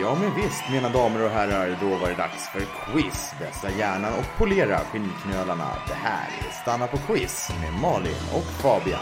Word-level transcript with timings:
Ja 0.00 0.14
men 0.20 0.34
visst 0.34 0.70
mina 0.72 0.88
damer 0.88 1.24
och 1.24 1.30
herrar, 1.30 1.78
då 1.80 1.88
var 1.88 2.08
det 2.08 2.14
dags 2.14 2.48
för 2.48 2.60
quiz. 2.60 3.32
Vässa 3.40 3.70
hjärnan 3.78 4.12
och 4.18 4.38
polera 4.38 4.78
skinnknölarna. 4.78 5.68
Det 5.88 5.94
här 5.94 6.28
är 6.48 6.52
Stanna 6.62 6.86
på 6.86 6.96
quiz 6.96 7.50
med 7.60 7.80
Malin 7.80 8.12
och 8.34 8.44
Fabian. 8.44 9.00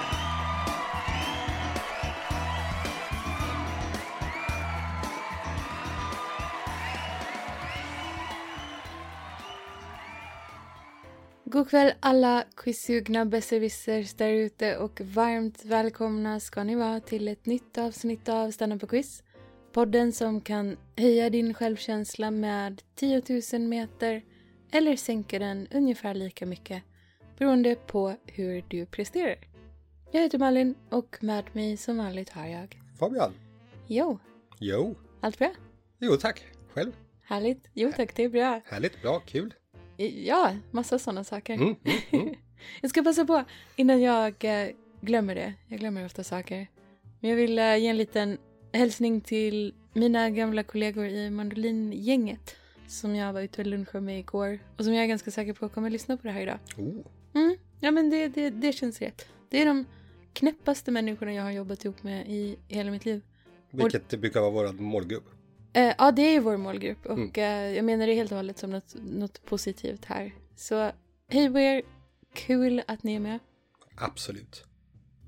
God 11.44 11.70
kväll 11.70 11.92
alla 12.00 12.44
quizsugna 12.56 13.24
besserwissers 13.24 14.14
där 14.14 14.28
ute 14.28 14.76
och 14.76 15.00
varmt 15.00 15.64
välkomna 15.64 16.40
ska 16.40 16.64
ni 16.64 16.74
vara 16.74 17.00
till 17.00 17.28
ett 17.28 17.46
nytt 17.46 17.78
avsnitt 17.78 18.28
av 18.28 18.50
Stanna 18.50 18.78
på 18.78 18.86
quiz. 18.86 19.22
Podden 19.78 20.12
som 20.12 20.40
kan 20.40 20.76
höja 20.96 21.30
din 21.30 21.54
självkänsla 21.54 22.30
med 22.30 22.82
10 22.94 23.22
000 23.52 23.62
meter 23.62 24.22
eller 24.72 24.96
sänka 24.96 25.38
den 25.38 25.68
ungefär 25.70 26.14
lika 26.14 26.46
mycket 26.46 26.82
beroende 27.38 27.74
på 27.74 28.14
hur 28.26 28.64
du 28.68 28.86
presterar. 28.86 29.36
Jag 30.12 30.20
heter 30.20 30.38
Malin 30.38 30.74
och 30.90 31.18
med 31.20 31.44
mig 31.52 31.76
som 31.76 31.96
vanligt 31.98 32.30
har 32.30 32.46
jag 32.46 32.78
Fabian. 32.98 33.32
Jo, 33.86 34.18
Jo. 34.58 34.94
allt 35.20 35.38
bra? 35.38 35.50
Jo 35.98 36.16
tack. 36.16 36.44
Själv. 36.68 36.92
Härligt? 37.24 37.70
Jo 37.74 37.92
tack, 37.96 38.16
det 38.16 38.22
är 38.24 38.28
bra. 38.28 38.60
Härligt, 38.64 39.02
bra, 39.02 39.20
kul. 39.20 39.54
Ja, 40.26 40.56
massa 40.70 40.98
sådana 40.98 41.24
saker. 41.24 41.54
Mm, 41.54 41.74
mm, 41.84 41.98
mm. 42.10 42.34
Jag 42.80 42.90
ska 42.90 43.02
passa 43.02 43.24
på 43.24 43.44
innan 43.76 44.00
jag 44.00 44.44
eh, 44.44 44.68
glömmer 45.00 45.34
det. 45.34 45.54
Jag 45.68 45.78
glömmer 45.80 46.04
ofta 46.04 46.24
saker. 46.24 46.66
Men 47.20 47.30
jag 47.30 47.36
vill 47.36 47.58
eh, 47.58 47.76
ge 47.76 47.86
en 47.86 47.96
liten 47.96 48.38
hälsning 48.78 49.20
till 49.20 49.74
mina 49.92 50.30
gamla 50.30 50.62
kollegor 50.62 51.06
i 51.06 51.30
mandolingänget 51.30 52.56
som 52.88 53.16
jag 53.16 53.32
var 53.32 53.40
ute 53.40 53.60
och 53.60 53.66
lunchade 53.66 54.00
med 54.04 54.18
igår 54.18 54.58
och 54.76 54.84
som 54.84 54.94
jag 54.94 55.04
är 55.04 55.08
ganska 55.08 55.30
säker 55.30 55.52
på 55.52 55.68
kommer 55.68 55.90
lyssna 55.90 56.16
på 56.16 56.22
det 56.26 56.32
här 56.32 56.40
idag. 56.40 56.58
Oh. 56.76 57.06
Mm, 57.34 57.56
ja 57.80 57.90
men 57.90 58.10
det, 58.10 58.28
det, 58.28 58.50
det 58.50 58.72
känns 58.72 59.00
rätt. 59.00 59.26
Det 59.48 59.62
är 59.62 59.66
de 59.66 59.84
knäppaste 60.32 60.90
människorna 60.90 61.32
jag 61.32 61.42
har 61.42 61.50
jobbat 61.50 61.84
ihop 61.84 62.02
med 62.02 62.28
i 62.28 62.58
hela 62.68 62.90
mitt 62.90 63.04
liv. 63.04 63.22
Vilket 63.70 64.08
det 64.08 64.16
brukar 64.16 64.40
vara 64.40 64.50
vår 64.52 64.72
målgrupp. 64.72 65.24
Eh, 65.72 65.94
ja, 65.98 66.10
det 66.10 66.22
är 66.22 66.32
ju 66.32 66.40
vår 66.40 66.56
målgrupp 66.56 67.06
och 67.06 67.12
Mm. 67.18 67.30
eh, 67.34 67.76
jag 67.76 67.84
menar 67.84 68.06
det 68.06 68.14
helt 68.14 68.30
och 68.32 68.36
hållet 68.36 68.58
som 68.58 68.70
något, 68.70 68.94
något 69.02 69.44
positivt 69.44 70.04
här. 70.04 70.34
Så 70.56 70.90
hej 71.28 71.50
på 71.52 71.58
er! 71.58 71.82
Kul 72.34 72.82
att 72.86 73.02
ni 73.02 73.14
är 73.14 73.20
med. 73.20 73.38
Absolut. 73.96 74.64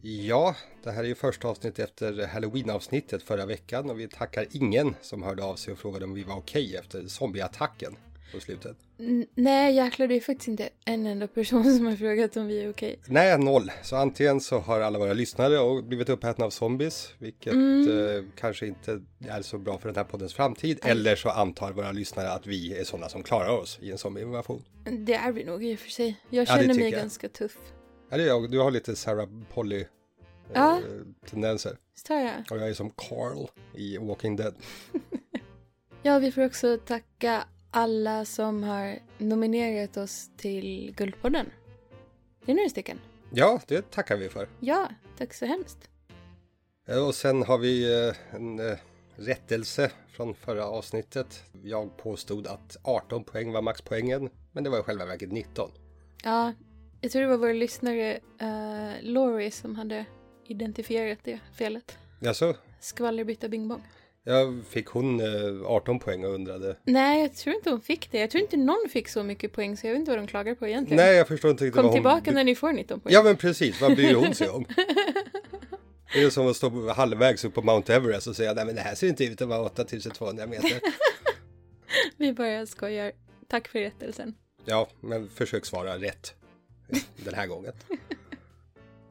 Ja, 0.02 0.56
det 0.84 0.90
här 0.90 1.04
är 1.04 1.08
ju 1.08 1.14
första 1.14 1.48
avsnittet 1.48 1.78
efter 1.78 2.26
Halloween-avsnittet 2.26 3.22
förra 3.22 3.46
veckan 3.46 3.90
och 3.90 4.00
vi 4.00 4.08
tackar 4.08 4.46
ingen 4.52 4.94
som 5.00 5.22
hörde 5.22 5.42
av 5.42 5.56
sig 5.56 5.72
och 5.72 5.78
frågade 5.78 6.04
om 6.04 6.14
vi 6.14 6.22
var 6.22 6.36
okej 6.36 6.76
efter 6.76 7.06
zombieattacken 7.06 7.96
på 8.34 8.40
slutet. 8.40 8.76
N- 8.98 9.26
nej, 9.34 9.74
jäklar, 9.74 10.06
det 10.06 10.14
är 10.14 10.20
faktiskt 10.20 10.48
inte 10.48 10.68
en 10.84 11.06
enda 11.06 11.26
person 11.26 11.64
som 11.76 11.86
har 11.86 11.96
frågat 11.96 12.36
om 12.36 12.46
vi 12.46 12.62
är 12.64 12.70
okej. 12.70 12.98
Nej, 13.06 13.38
noll. 13.38 13.72
Så 13.82 13.96
antingen 13.96 14.40
så 14.40 14.58
har 14.58 14.80
alla 14.80 14.98
våra 14.98 15.12
lyssnare 15.12 15.58
och 15.58 15.84
blivit 15.84 16.08
uppätna 16.08 16.44
av 16.44 16.50
zombies, 16.50 17.14
vilket 17.18 17.52
eh, 17.54 18.24
kanske 18.36 18.66
inte 18.66 19.00
är 19.28 19.42
så 19.42 19.58
bra 19.58 19.78
för 19.78 19.88
den 19.88 19.96
här 19.96 20.04
poddens 20.04 20.34
framtid. 20.34 20.78
Eller 20.82 21.16
så 21.16 21.28
antar 21.28 21.72
våra 21.72 21.92
lyssnare 21.92 22.30
att 22.30 22.46
vi 22.46 22.78
är 22.78 22.84
sådana 22.84 23.08
som 23.08 23.22
klarar 23.22 23.58
oss 23.58 23.78
i 23.82 23.90
en 23.90 23.98
zombieinvasion. 23.98 24.64
Det 24.98 25.14
är 25.14 25.32
vi 25.32 25.44
nog 25.44 25.64
i 25.64 25.74
och 25.74 25.78
för 25.78 25.90
sig. 25.90 26.20
Jag 26.30 26.48
känner 26.48 26.66
mig 26.66 26.74
tycker 26.74 26.84
jag. 26.90 27.00
ganska 27.00 27.28
tuff. 27.28 27.58
Ja, 28.10 28.16
det 28.16 28.22
är 28.22 28.26
jag. 28.26 28.50
Du 28.50 28.58
har 28.58 28.70
lite 28.70 28.96
Sarah 28.96 29.28
Polly 29.54 29.80
eh, 29.80 29.86
Ja. 30.52 30.80
tendenser. 31.26 31.76
Visst 31.94 32.08
har 32.08 32.16
jag? 32.16 32.34
Och 32.50 32.56
jag 32.58 32.68
är 32.68 32.74
som 32.74 32.90
Carl 32.90 33.46
i 33.74 33.98
Walking 33.98 34.36
Dead. 34.36 34.54
Ja, 36.02 36.18
vi 36.18 36.32
får 36.32 36.44
också 36.46 36.78
tacka 36.78 37.44
alla 37.70 38.24
som 38.24 38.62
har 38.62 38.98
nominerat 39.18 39.96
oss 39.96 40.30
till 40.36 40.94
Guldpodden. 40.96 41.46
Det 42.44 42.52
är 42.52 42.56
några 42.56 42.68
stycken. 42.68 42.98
Ja, 43.32 43.60
det 43.66 43.90
tackar 43.90 44.16
vi 44.16 44.28
för. 44.28 44.48
Ja, 44.60 44.88
tack 45.18 45.34
så 45.34 45.44
hemskt. 45.46 45.78
Eh, 46.86 47.06
Och 47.06 47.14
sen 47.14 47.42
har 47.42 47.58
vi 47.58 48.06
eh, 48.08 48.14
en 48.34 48.58
eh, 48.70 48.76
rättelse 49.16 49.90
från 50.08 50.34
förra 50.34 50.64
avsnittet. 50.64 51.42
Jag 51.62 51.96
påstod 51.96 52.46
att 52.46 52.76
18 52.82 53.24
poäng 53.24 53.52
var 53.52 53.62
maxpoängen, 53.62 54.30
men 54.52 54.64
det 54.64 54.70
var 54.70 54.78
i 54.80 54.82
själva 54.82 55.04
verket 55.04 55.32
19. 55.32 55.70
Ja, 56.24 56.52
jag 57.00 57.12
tror 57.12 57.22
det 57.22 57.28
var 57.28 57.36
vår 57.36 57.54
lyssnare 57.54 58.20
uh, 58.42 59.02
Laurie 59.02 59.50
som 59.50 59.76
hade 59.76 60.04
identifierat 60.46 61.18
det 61.24 61.40
felet. 61.58 61.98
Alltså, 62.26 62.56
Skvallerbytta 62.80 63.48
bing 63.48 63.68
bong. 63.68 63.82
jag 64.24 64.62
fick 64.68 64.86
hon 64.86 65.20
eh, 65.20 65.66
18 65.66 65.98
poäng 65.98 66.24
och 66.24 66.34
undrade. 66.34 66.76
Nej, 66.84 67.20
jag 67.20 67.34
tror 67.34 67.56
inte 67.56 67.70
hon 67.70 67.80
fick 67.80 68.10
det. 68.10 68.18
Jag 68.18 68.30
tror 68.30 68.42
inte 68.42 68.56
någon 68.56 68.88
fick 68.90 69.08
så 69.08 69.22
mycket 69.22 69.52
poäng 69.52 69.76
så 69.76 69.86
jag 69.86 69.92
vet 69.92 70.00
inte 70.00 70.10
vad 70.10 70.18
de 70.18 70.26
klagar 70.26 70.54
på 70.54 70.66
egentligen. 70.66 71.04
Nej, 71.04 71.16
jag 71.16 71.28
förstår 71.28 71.50
inte 71.50 71.64
riktigt 71.64 71.74
Kom 71.74 71.82
vad 71.82 71.92
hon... 71.92 71.96
tillbaka 71.96 72.32
när 72.32 72.44
ni 72.44 72.54
får 72.54 72.72
19 72.72 73.00
poäng. 73.00 73.14
Ja, 73.14 73.22
men 73.22 73.36
precis. 73.36 73.80
Vad 73.80 73.96
bryr 73.96 74.14
hon 74.14 74.34
sig 74.34 74.48
om? 74.48 74.64
Det 76.14 76.22
är 76.22 76.30
som 76.30 76.46
att 76.46 76.56
stå 76.56 76.92
halvvägs 76.92 77.44
upp 77.44 77.54
på 77.54 77.62
Mount 77.62 77.94
Everest 77.94 78.26
och 78.26 78.36
säga 78.36 78.54
nej 78.54 78.64
men 78.64 78.74
det 78.74 78.80
här 78.80 78.94
ser 78.94 79.08
inte 79.08 79.24
ut 79.24 79.42
att 79.42 79.48
vara 79.48 79.60
8200 79.60 80.46
meter. 80.46 80.80
Vi 82.16 82.32
bara 82.32 82.66
skojar. 82.66 83.12
Tack 83.48 83.68
för 83.68 83.78
rättelsen. 83.78 84.34
Ja, 84.64 84.88
men 85.00 85.28
försök 85.28 85.66
svara 85.66 85.98
rätt 85.98 86.34
den 87.24 87.34
här 87.34 87.46
gången. 87.46 87.72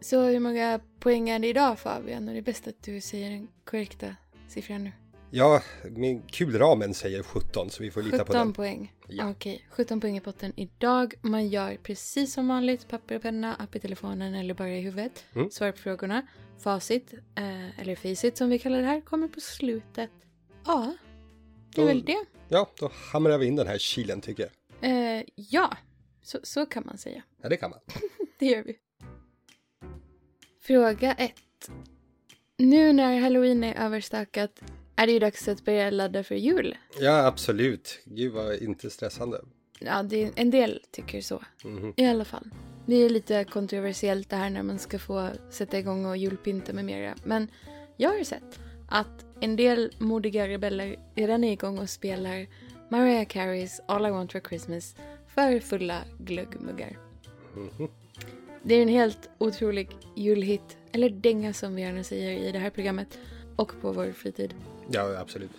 Så 0.02 0.22
hur 0.24 0.40
många 0.40 0.80
poäng 1.00 1.30
är 1.30 1.40
det 1.40 1.48
idag 1.48 1.80
Fabian? 1.80 2.28
Och 2.28 2.34
det 2.34 2.40
är 2.40 2.44
bäst 2.44 2.68
att 2.68 2.84
du 2.84 3.02
säger 3.02 3.30
den 3.30 3.48
korrekta 3.66 4.16
siffran 4.48 4.84
nu. 4.84 4.92
Ja, 5.32 5.62
min 5.90 6.22
kulramen 6.22 6.94
säger 6.94 7.24
17 7.24 7.70
så 7.70 7.84
vi 7.84 7.92
får 7.92 8.02
lita 8.02 8.18
på 8.18 8.26
17 8.26 8.34
den. 8.36 8.54
poäng. 8.54 8.94
Ja. 9.08 9.30
Okej, 9.30 9.68
17 9.72 10.02
poäng 10.02 10.18
i 10.18 10.22
potten 10.22 10.54
idag. 10.56 11.14
Man 11.22 11.48
gör 11.48 11.78
precis 11.84 12.34
som 12.34 12.48
vanligt. 12.48 12.88
Papper 12.88 13.16
och 13.16 13.22
penna, 13.22 13.56
app 13.56 13.76
i 13.76 13.80
telefonen 13.80 14.36
eller 14.36 14.54
bara 14.54 14.70
i 14.70 14.82
huvudet. 14.82 15.26
Mm. 15.36 15.52
Svar 15.52 15.72
på 15.72 15.78
frågorna. 15.78 16.28
Facit, 16.60 17.14
eh, 17.36 17.80
eller 17.80 17.96
facit 17.96 18.38
som 18.38 18.50
vi 18.50 18.60
kallar 18.60 18.80
det 18.82 18.88
här, 18.88 19.02
kommer 19.02 19.28
på 19.28 19.40
slutet. 19.42 20.10
Ja, 20.66 20.96
det 21.76 21.82
är 21.82 21.86
Då- 21.86 21.88
väl 21.88 22.04
det. 22.06 22.26
Ja, 22.50 22.70
då 22.80 22.92
hamrar 23.14 23.38
vi 23.38 23.46
in 23.46 23.56
den 23.56 23.68
här 23.68 23.78
kilen 23.78 24.22
tycker 24.22 24.50
jag. 24.82 24.92
Eh, 25.18 25.24
ja, 25.36 25.78
så, 26.22 26.40
så 26.44 26.66
kan 26.66 26.84
man 26.85 26.97
säga. 26.97 27.24
Ja, 27.41 27.50
det 27.50 27.57
kan 27.57 27.69
man. 27.69 27.80
Det 28.40 28.46
gör 28.46 28.63
vi. 28.63 28.78
Fråga 30.62 31.13
1. 31.13 31.34
Nu 32.57 32.94
när 32.94 33.19
halloween 33.19 33.63
är 33.63 33.85
överstökat 33.85 34.62
är 34.96 35.07
det 35.07 35.13
ju 35.13 35.19
dags 35.19 35.47
att 35.47 35.66
börja 35.66 35.90
ladda 35.90 36.24
för 36.24 36.35
jul. 36.35 36.78
Ja, 37.00 37.25
absolut. 37.25 38.02
Gud 38.06 38.34
vad 38.34 38.56
inte 38.56 38.90
stressande. 38.90 39.41
Ja, 39.80 40.03
det 40.03 40.24
är, 40.24 40.31
en 40.35 40.52
del 40.52 40.81
tycker 40.91 41.22
så. 41.22 41.44
Mhm. 41.63 41.94
I 41.97 42.06
alla 42.06 42.25
fall. 42.25 42.50
Det 42.86 42.96
är 42.96 43.09
lite 43.09 43.44
kontroversiellt 43.44 44.30
det 44.30 44.36
här 44.36 44.50
när 44.50 44.63
man 44.63 44.80
ska 44.80 45.00
få 45.00 45.30
sätta 45.50 45.80
igång 45.80 46.06
och 46.06 46.18
julpynta 46.18 46.74
med 46.74 46.86
mera. 46.86 47.16
Men 47.24 47.47
jag 47.97 48.09
har 48.09 48.24
sett 48.24 48.59
att 48.90 49.25
en 49.41 49.56
del 49.56 49.91
modiga 49.97 50.47
rebeller 50.47 51.00
redan 51.16 51.44
är 51.44 51.51
igång 51.51 51.80
och 51.80 51.90
spelar 51.90 52.47
Mariah 52.90 53.25
Careys 53.25 53.81
All 53.88 54.06
I 54.06 54.09
Want 54.09 54.31
For 54.31 54.40
Christmas 54.40 54.96
för 55.40 55.60
fulla 55.60 56.04
glöggmuggar. 56.20 56.98
Mhm. 57.56 57.90
Det 58.64 58.76
är 58.76 58.82
en 58.82 58.90
helt 58.90 59.30
otrolig 59.38 59.90
julhit, 60.16 60.78
eller 60.92 61.10
dänga 61.10 61.54
som 61.54 61.76
vi 61.76 61.82
gärna 61.82 62.04
säger 62.04 62.32
i 62.32 62.52
det 62.52 62.60
här 62.60 62.70
programmet, 62.70 63.20
och 63.56 63.82
på 63.82 63.92
vår 63.92 64.12
fritid. 64.12 64.54
Ja, 64.92 65.20
absolut. 65.20 65.52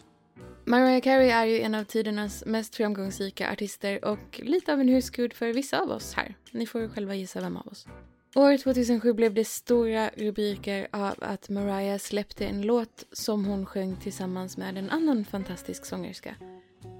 Mariah 0.64 1.00
Carey 1.00 1.28
är 1.28 1.44
ju 1.44 1.60
en 1.60 1.74
av 1.74 1.84
tidernas 1.84 2.44
mest 2.46 2.76
framgångsrika 2.76 3.52
artister 3.52 4.04
och 4.04 4.40
lite 4.42 4.72
av 4.72 4.80
en 4.80 4.88
husgud 4.88 5.32
för 5.32 5.52
vissa 5.52 5.80
av 5.80 5.90
oss 5.90 6.14
här. 6.14 6.34
Ni 6.50 6.66
får 6.66 6.88
själva 6.88 7.14
gissa 7.14 7.40
vem 7.40 7.56
av 7.56 7.66
oss. 7.66 7.86
År 8.34 8.56
2007 8.56 9.12
blev 9.12 9.34
det 9.34 9.44
stora 9.44 10.10
rubriker 10.16 10.88
av 10.90 11.14
att 11.18 11.48
Mariah 11.48 11.98
släppte 11.98 12.46
en 12.46 12.62
låt 12.62 13.04
som 13.12 13.44
hon 13.44 13.66
sjöng 13.66 13.96
tillsammans 13.96 14.56
med 14.56 14.78
en 14.78 14.90
annan 14.90 15.24
fantastisk 15.24 15.84
sångerska. 15.84 16.34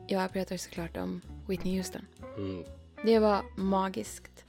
Jag 0.09 0.33
pratar 0.33 0.57
såklart 0.57 0.97
om 0.97 1.21
Whitney 1.49 1.77
Houston. 1.77 2.07
Mm. 2.37 2.65
Det 3.05 3.19
var 3.19 3.45
magiskt. 3.57 4.45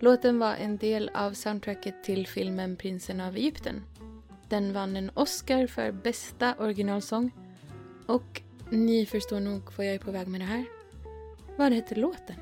Låten 0.00 0.38
var 0.38 0.54
en 0.54 0.76
del 0.76 1.10
av 1.14 1.32
soundtracket 1.32 2.04
till 2.04 2.26
filmen 2.26 2.76
Prinsen 2.76 3.20
av 3.20 3.36
Egypten. 3.36 3.82
Den 4.48 4.72
vann 4.72 4.96
en 4.96 5.10
Oscar 5.14 5.66
för 5.66 5.92
bästa 5.92 6.54
originalsång. 6.58 7.30
Och 8.06 8.42
ni 8.70 9.06
förstår 9.06 9.40
nog 9.40 9.62
vad 9.76 9.86
jag 9.86 9.94
är 9.94 9.98
på 9.98 10.10
väg 10.10 10.28
med 10.28 10.40
det 10.40 10.44
här. 10.44 10.64
Vad 11.56 11.72
hette 11.72 11.94
låten? 11.94 12.36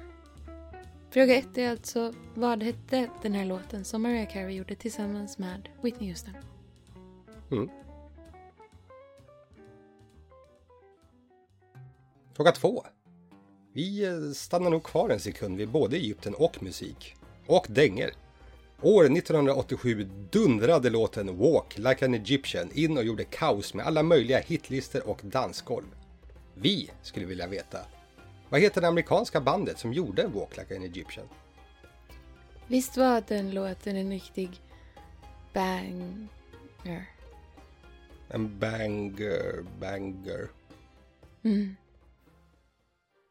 Fråga 1.11 1.35
ett 1.35 1.59
är 1.59 1.71
alltså, 1.71 2.13
vad 2.35 2.63
hette 2.63 3.11
den 3.23 3.33
här 3.33 3.45
låten 3.45 3.85
som 3.85 4.03
Mariah 4.03 4.33
Carey 4.33 4.57
gjorde 4.57 4.75
tillsammans 4.75 5.39
med 5.39 5.69
Whitney 5.83 6.09
Houston? 6.09 6.35
Mm. 7.51 7.71
Fråga 12.35 12.53
två. 12.53 12.85
Vi 13.77 14.05
eh, 14.05 14.33
stannar 14.33 14.71
nog 14.71 14.85
kvar 14.85 15.11
en 15.11 15.21
sekund 15.21 15.57
vid 15.57 15.69
både 15.69 15.97
Egypten 15.97 16.35
och 16.35 16.63
musik. 16.63 17.17
Och 17.47 17.67
dänger. 17.69 18.11
År 18.81 19.05
1987 19.05 20.09
dundrade 20.31 20.91
låten 20.91 21.39
Walk 21.39 21.79
Like 21.79 22.05
an 22.05 22.15
Egyptian 22.15 22.71
in 22.73 22.99
och 22.99 23.05
gjorde 23.05 23.25
kaos 23.25 23.75
med 23.75 23.87
alla 23.87 24.03
möjliga 24.03 24.39
hitlister 24.39 25.09
och 25.09 25.21
dansgolv. 25.23 25.87
Vi 26.55 26.91
skulle 27.03 27.27
vilja 27.27 27.47
veta. 27.47 27.79
Vad 28.49 28.61
heter 28.61 28.81
det 28.81 28.89
amerikanska 28.89 29.41
bandet 29.41 29.79
som 29.79 29.93
gjorde 29.93 30.27
Walk 30.27 30.57
Like 30.57 30.77
an 30.77 30.83
Egyptian? 30.83 31.27
Visst 32.67 32.97
var 32.97 33.23
den 33.29 33.51
låten 33.51 33.97
en 33.97 34.11
riktig 34.11 34.51
banger? 35.53 37.07
En 38.29 38.59
banger, 38.59 39.65
banger. 39.81 40.49
Mm. 41.43 41.77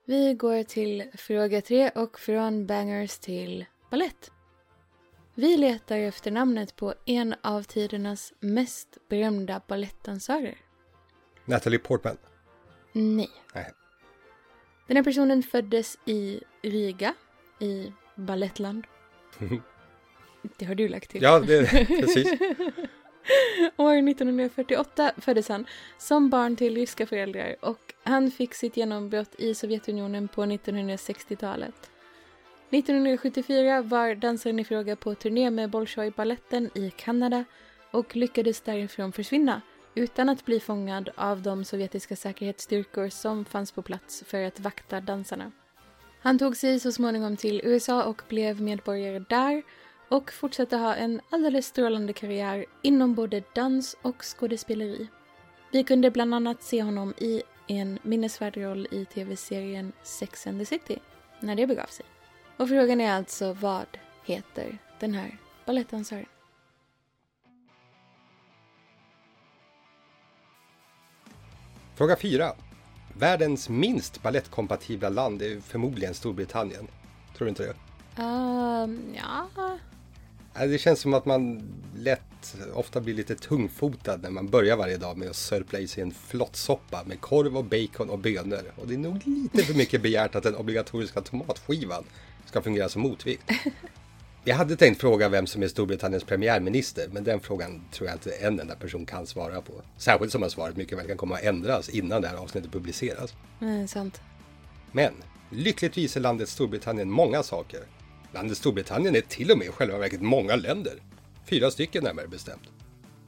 Vi 0.05 0.33
går 0.33 0.63
till 0.63 1.03
fråga 1.13 1.61
tre 1.61 1.89
och 1.89 2.19
från 2.19 2.67
bangers 2.67 3.17
till 3.17 3.65
ballett. 3.91 4.31
Vi 5.35 5.57
letar 5.57 5.97
efter 5.97 6.31
namnet 6.31 6.75
på 6.75 6.93
en 7.05 7.35
av 7.41 7.63
tidernas 7.63 8.33
mest 8.39 8.97
berömda 9.09 9.61
balettdansörer. 9.67 10.57
Natalie 11.45 11.79
Portman. 11.79 12.17
Nej. 12.91 13.29
Nej. 13.53 13.71
Den 14.87 14.97
här 14.97 15.03
personen 15.03 15.43
föddes 15.43 15.97
i 16.05 16.41
Riga 16.61 17.13
i 17.59 17.93
Balettland. 18.15 18.87
Det 20.57 20.65
har 20.65 20.75
du 20.75 20.87
lagt 20.87 21.09
till. 21.09 21.21
Ja, 21.21 21.39
det, 21.39 21.87
precis. 21.87 22.39
År 23.77 23.93
1948 24.09 25.11
föddes 25.17 25.49
han 25.49 25.65
som 25.97 26.29
barn 26.29 26.55
till 26.55 26.75
ryska 26.75 27.05
föräldrar 27.05 27.55
och 27.61 27.93
han 28.03 28.31
fick 28.31 28.53
sitt 28.53 28.77
genombrott 28.77 29.35
i 29.37 29.53
Sovjetunionen 29.55 30.27
på 30.27 30.41
1960-talet. 30.41 31.89
1974 32.69 33.81
var 33.81 34.15
dansaren 34.15 34.59
i 34.59 34.63
fråga 34.63 34.95
på 34.95 35.15
turné 35.15 35.49
med 35.49 35.69
Bolshoi-balletten 35.69 36.69
i 36.75 36.91
Kanada 36.97 37.45
och 37.91 38.15
lyckades 38.15 38.61
därifrån 38.61 39.11
försvinna 39.11 39.61
utan 39.95 40.29
att 40.29 40.45
bli 40.45 40.59
fångad 40.59 41.09
av 41.15 41.41
de 41.41 41.65
sovjetiska 41.65 42.15
säkerhetsstyrkor 42.15 43.09
som 43.09 43.45
fanns 43.45 43.71
på 43.71 43.81
plats 43.81 44.23
för 44.27 44.43
att 44.43 44.59
vakta 44.59 45.01
dansarna. 45.01 45.51
Han 46.21 46.39
tog 46.39 46.57
sig 46.57 46.79
så 46.79 46.91
småningom 46.91 47.37
till 47.37 47.61
USA 47.63 48.03
och 48.03 48.21
blev 48.29 48.61
medborgare 48.61 49.19
där 49.29 49.63
och 50.13 50.31
fortsatte 50.31 50.77
ha 50.77 50.95
en 50.95 51.21
alldeles 51.29 51.65
strålande 51.65 52.13
karriär 52.13 52.65
inom 52.81 53.15
både 53.15 53.43
dans 53.55 53.95
och 54.01 54.23
skådespeleri. 54.23 55.07
Vi 55.71 55.83
kunde 55.83 56.11
bland 56.11 56.33
annat 56.33 56.63
se 56.63 56.81
honom 56.81 57.13
i 57.17 57.43
en 57.67 57.99
minnesvärd 58.03 58.57
roll 58.57 58.87
i 58.91 59.05
tv-serien 59.05 59.91
Sex 60.03 60.47
and 60.47 60.59
the 60.59 60.65
City, 60.65 60.99
när 61.39 61.55
det 61.55 61.67
begav 61.67 61.85
sig. 61.85 62.05
Och 62.57 62.69
frågan 62.69 63.01
är 63.01 63.11
alltså 63.11 63.53
vad 63.53 63.85
heter 64.25 64.77
den 64.99 65.13
här 65.13 65.37
balettdansören? 65.65 66.25
Fråga 71.95 72.15
4. 72.15 72.51
Världens 73.17 73.69
minst 73.69 74.23
ballettkompatibla 74.23 75.09
land 75.09 75.41
är 75.41 75.59
förmodligen 75.59 76.13
Storbritannien. 76.13 76.87
Tror 77.37 77.45
du 77.45 77.49
inte 77.49 77.63
det? 77.63 77.75
Um, 78.23 79.15
ja... 79.15 79.47
Det 80.53 80.77
känns 80.77 80.99
som 80.99 81.13
att 81.13 81.25
man 81.25 81.63
lätt 81.97 82.55
ofta 82.73 83.01
blir 83.01 83.13
lite 83.13 83.35
tungfotad 83.35 84.17
när 84.17 84.29
man 84.29 84.47
börjar 84.47 84.77
varje 84.77 84.97
dag 84.97 85.17
med 85.17 85.29
att 85.29 85.35
sörpla 85.35 85.79
i 85.79 85.87
sig 85.87 86.03
en 86.03 86.11
flottsoppa 86.11 87.03
med 87.05 87.21
korv 87.21 87.57
och 87.57 87.65
bacon 87.65 88.09
och 88.09 88.19
bönor. 88.19 88.71
Och 88.75 88.87
det 88.87 88.93
är 88.93 88.97
nog 88.97 89.27
lite 89.27 89.63
för 89.63 89.73
mycket 89.73 90.01
begärt 90.01 90.35
att 90.35 90.43
den 90.43 90.55
obligatoriska 90.55 91.21
tomatskivan 91.21 92.03
ska 92.45 92.61
fungera 92.61 92.89
som 92.89 93.01
motvikt. 93.01 93.43
Jag 94.45 94.55
hade 94.55 94.75
tänkt 94.75 95.01
fråga 95.01 95.29
vem 95.29 95.47
som 95.47 95.63
är 95.63 95.67
Storbritanniens 95.67 96.23
premiärminister, 96.23 97.07
men 97.11 97.23
den 97.23 97.39
frågan 97.39 97.81
tror 97.91 98.09
jag 98.09 98.15
inte 98.15 98.31
en 98.31 98.59
enda 98.59 98.75
person 98.75 99.05
kan 99.05 99.27
svara 99.27 99.61
på. 99.61 99.73
Särskilt 99.97 100.31
som 100.31 100.43
att 100.43 100.51
svaret 100.51 100.77
mycket 100.77 100.97
väl 100.97 101.07
kan 101.07 101.17
komma 101.17 101.35
att 101.35 101.43
ändras 101.43 101.89
innan 101.89 102.21
det 102.21 102.27
här 102.27 102.35
avsnittet 102.35 102.71
publiceras. 102.71 103.33
Mm, 103.61 103.87
sant. 103.87 104.21
Men 104.91 105.13
lyckligtvis 105.49 106.17
är 106.17 106.21
landet 106.21 106.49
Storbritannien 106.49 107.11
många 107.11 107.43
saker. 107.43 107.79
Landet 108.33 108.57
Storbritannien 108.57 109.15
är 109.15 109.21
till 109.21 109.51
och 109.51 109.57
med 109.57 109.67
i 109.67 109.71
själva 109.71 109.97
verket 109.97 110.21
många 110.21 110.55
länder. 110.55 110.93
Fyra 111.45 111.71
stycken 111.71 112.03
närmare 112.03 112.27
bestämt. 112.27 112.69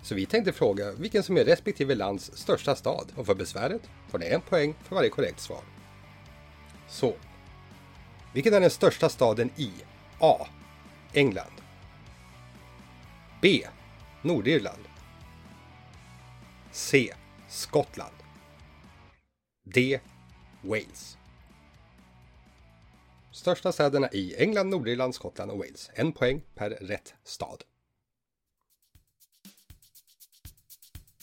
Så 0.02 0.16
vi 0.16 0.26
tänkte 0.26 0.54
fråga 0.54 0.92
vilken 0.92 1.24
som 1.24 1.38
är 1.38 1.46
respektive 1.46 1.96
lands 1.96 2.32
största 2.34 2.76
stad 2.76 3.12
och 3.16 3.26
för 3.26 3.36
besväret 3.36 3.82
får 4.10 4.20
ni 4.20 4.26
en 4.26 4.42
poäng 4.42 4.76
för 4.84 4.96
varje 4.96 5.10
korrekt 5.10 5.40
svar. 5.40 5.62
Så. 6.90 7.14
Vilken 8.34 8.54
är 8.54 8.62
den 8.62 8.70
största 8.70 9.10
staden 9.10 9.50
i 9.56 9.72
A. 10.20 10.48
England 11.14 11.62
B. 13.42 13.68
Nordirland 14.22 14.84
C. 16.72 17.14
Skottland 17.50 18.16
D. 19.74 20.00
Wales 20.62 21.18
Största 23.46 23.72
städerna 23.72 24.10
i 24.12 24.36
England, 24.36 24.70
Nordirland, 24.70 25.16
Skottland 25.16 25.52
och 25.52 25.58
Wales. 25.58 25.90
En 25.94 26.12
poäng 26.12 26.42
per 26.56 26.70
rätt 26.70 27.14
stad. 27.24 27.64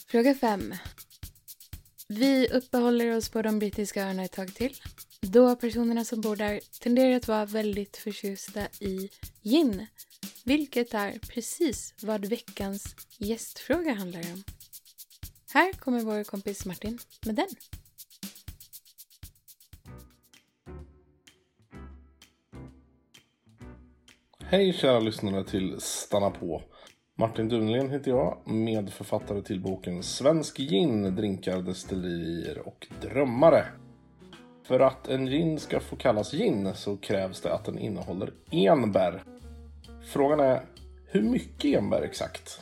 Fråga 0.07 0.35
5. 0.35 0.73
Vi 2.07 2.47
uppehåller 2.47 3.17
oss 3.17 3.29
på 3.29 3.41
de 3.41 3.59
brittiska 3.59 4.05
öarna 4.05 4.23
ett 4.23 4.31
tag 4.31 4.55
till. 4.55 4.75
Då 5.21 5.55
personerna 5.55 6.05
som 6.05 6.21
bor 6.21 6.35
där 6.35 6.59
tenderar 6.79 7.15
att 7.15 7.27
vara 7.27 7.45
väldigt 7.45 7.97
förtjusta 7.97 8.67
i 8.79 9.09
gin. 9.41 9.87
Vilket 10.45 10.93
är 10.93 11.19
precis 11.19 11.93
vad 12.01 12.25
veckans 12.25 12.95
gästfråga 13.17 13.93
handlar 13.93 14.19
om. 14.19 14.43
Här 15.53 15.73
kommer 15.73 16.01
vår 16.01 16.23
kompis 16.23 16.65
Martin 16.65 16.99
med 17.25 17.35
den. 17.35 17.49
Hej 24.53 24.73
kära 24.73 24.99
lyssnare 24.99 25.43
till 25.43 25.75
Stanna 25.79 26.29
på. 26.29 26.61
Martin 27.17 27.49
Dunlen 27.49 27.89
heter 27.89 28.11
jag, 28.11 28.41
medförfattare 28.45 29.41
till 29.41 29.61
boken 29.61 30.03
Svensk 30.03 30.57
gin, 30.57 31.15
drinkar, 31.15 31.61
destillerier 31.61 32.67
och 32.67 32.87
drömmare. 33.01 33.65
För 34.67 34.79
att 34.79 35.07
en 35.07 35.25
gin 35.25 35.59
ska 35.59 35.79
få 35.79 35.95
kallas 35.95 36.31
gin 36.31 36.75
så 36.75 36.97
krävs 36.97 37.41
det 37.41 37.53
att 37.53 37.65
den 37.65 37.79
innehåller 37.79 38.33
enbär. 38.51 39.23
Frågan 40.05 40.39
är, 40.39 40.65
hur 41.07 41.21
mycket 41.21 41.77
enbär 41.77 42.01
exakt? 42.01 42.61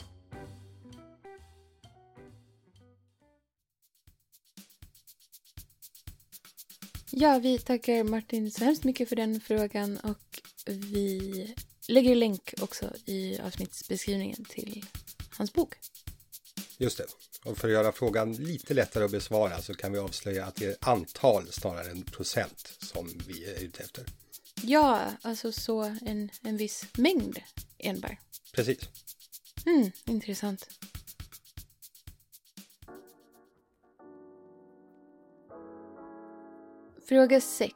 Ja, 7.11 7.39
vi 7.43 7.59
tackar 7.59 8.03
Martin 8.03 8.51
så 8.51 8.65
hemskt 8.65 8.83
mycket 8.83 9.09
för 9.09 9.15
den 9.15 9.39
frågan 9.39 9.97
och 10.03 10.41
vi 10.67 11.55
lägger 11.91 12.15
länk 12.15 12.53
också 12.61 12.93
i 13.05 13.39
avsnittsbeskrivningen 13.39 14.45
till 14.45 14.85
hans 15.29 15.53
bok. 15.53 15.75
Just 16.77 16.97
det. 16.97 17.05
Och 17.45 17.57
för 17.57 17.67
att 17.67 17.73
göra 17.73 17.91
frågan 17.91 18.33
lite 18.33 18.73
lättare 18.73 19.03
att 19.03 19.11
besvara 19.11 19.61
så 19.61 19.73
kan 19.73 19.91
vi 19.91 19.99
avslöja 19.99 20.45
att 20.45 20.55
det 20.55 20.65
är 20.65 20.75
antal 20.81 21.47
snarare 21.51 21.91
än 21.91 22.03
procent 22.03 22.73
som 22.79 23.21
vi 23.27 23.45
är 23.45 23.63
ute 23.63 23.83
efter. 23.83 24.05
Ja, 24.63 25.01
alltså 25.21 25.51
så 25.51 25.81
en, 25.81 26.29
en 26.41 26.57
viss 26.57 26.85
mängd 26.97 27.39
enbär. 27.77 28.19
Precis. 28.51 28.79
Mm, 29.65 29.91
intressant. 30.05 30.67
Fråga 37.07 37.41
6. 37.41 37.73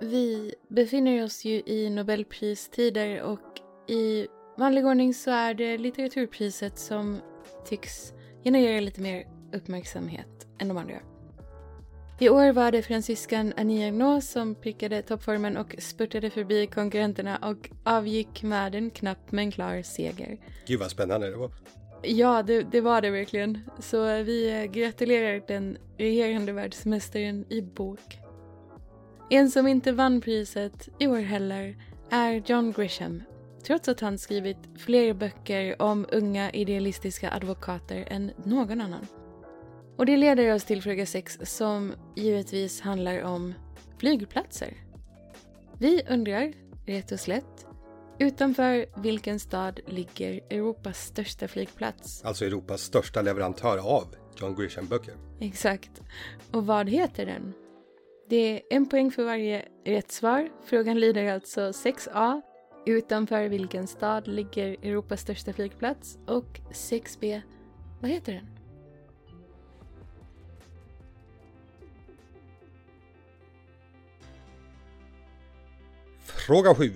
Vi 0.00 0.54
befinner 0.68 1.24
oss 1.24 1.44
ju 1.44 1.62
i 1.66 1.90
Nobelpristider 1.90 3.22
och 3.22 3.60
i 3.88 4.26
vanlig 4.58 4.86
ordning 4.86 5.14
så 5.14 5.30
är 5.30 5.54
det 5.54 5.78
litteraturpriset 5.78 6.78
som 6.78 7.20
tycks 7.68 8.12
generera 8.44 8.80
lite 8.80 9.00
mer 9.00 9.26
uppmärksamhet 9.52 10.46
än 10.58 10.68
de 10.68 10.76
andra. 10.76 10.96
I 12.20 12.28
år 12.28 12.52
var 12.52 12.72
det 12.72 12.82
fransyskan 12.82 13.52
Annie 13.56 13.88
Ernaux 13.88 14.30
som 14.30 14.54
prickade 14.54 15.02
toppformen 15.02 15.56
och 15.56 15.74
spurtade 15.78 16.30
förbi 16.30 16.66
konkurrenterna 16.66 17.36
och 17.36 17.70
avgick 17.84 18.42
med 18.42 18.74
en 18.74 18.90
knapp 18.90 19.32
men 19.32 19.50
klar 19.50 19.82
seger. 19.82 20.38
Gud 20.66 20.80
vad 20.80 20.90
spännande 20.90 21.30
det 21.30 21.36
var. 21.36 21.50
Ja, 22.02 22.42
det, 22.42 22.62
det 22.62 22.80
var 22.80 23.00
det 23.00 23.10
verkligen. 23.10 23.58
Så 23.78 24.22
vi 24.22 24.68
gratulerar 24.72 25.42
den 25.48 25.78
regerande 25.98 26.52
världsmästaren 26.52 27.44
i 27.48 27.62
bok. 27.62 28.25
En 29.30 29.50
som 29.50 29.66
inte 29.66 29.92
vann 29.92 30.20
priset 30.20 30.88
i 30.98 31.06
år 31.06 31.18
heller 31.18 31.76
är 32.10 32.42
John 32.46 32.72
Grisham. 32.72 33.22
Trots 33.66 33.88
att 33.88 34.00
han 34.00 34.18
skrivit 34.18 34.56
fler 34.78 35.14
böcker 35.14 35.82
om 35.82 36.06
unga 36.12 36.50
idealistiska 36.50 37.30
advokater 37.30 38.04
än 38.10 38.32
någon 38.44 38.80
annan. 38.80 39.06
Och 39.96 40.06
det 40.06 40.16
leder 40.16 40.54
oss 40.54 40.64
till 40.64 40.82
fråga 40.82 41.06
6 41.06 41.38
som 41.42 41.92
givetvis 42.16 42.80
handlar 42.80 43.22
om 43.22 43.54
flygplatser. 43.98 44.74
Vi 45.78 46.02
undrar, 46.10 46.52
rätt 46.86 47.12
och 47.12 47.20
slätt, 47.20 47.66
utanför 48.18 48.86
vilken 48.96 49.40
stad 49.40 49.80
ligger 49.86 50.40
Europas 50.50 50.98
största 51.06 51.48
flygplats? 51.48 52.24
Alltså 52.24 52.44
Europas 52.44 52.80
största 52.80 53.22
leverantör 53.22 53.78
av 53.78 54.04
John 54.40 54.56
Grisham-böcker. 54.56 55.14
Exakt. 55.40 56.02
Och 56.50 56.66
vad 56.66 56.88
heter 56.88 57.26
den? 57.26 57.52
Det 58.28 58.36
är 58.36 58.62
en 58.70 58.86
poäng 58.88 59.10
för 59.10 59.24
varje 59.24 59.64
rätt 59.84 60.12
svar. 60.12 60.48
Frågan 60.64 61.00
lyder 61.00 61.32
alltså 61.32 61.60
6A. 61.60 62.40
Utanför 62.86 63.48
vilken 63.48 63.86
stad 63.86 64.28
ligger 64.28 64.68
Europas 64.68 65.20
största 65.20 65.52
flygplats? 65.52 66.18
Och 66.26 66.60
6B. 66.72 67.40
Vad 68.00 68.10
heter 68.10 68.32
den? 68.32 68.46
Fråga 76.46 76.74
7. 76.74 76.92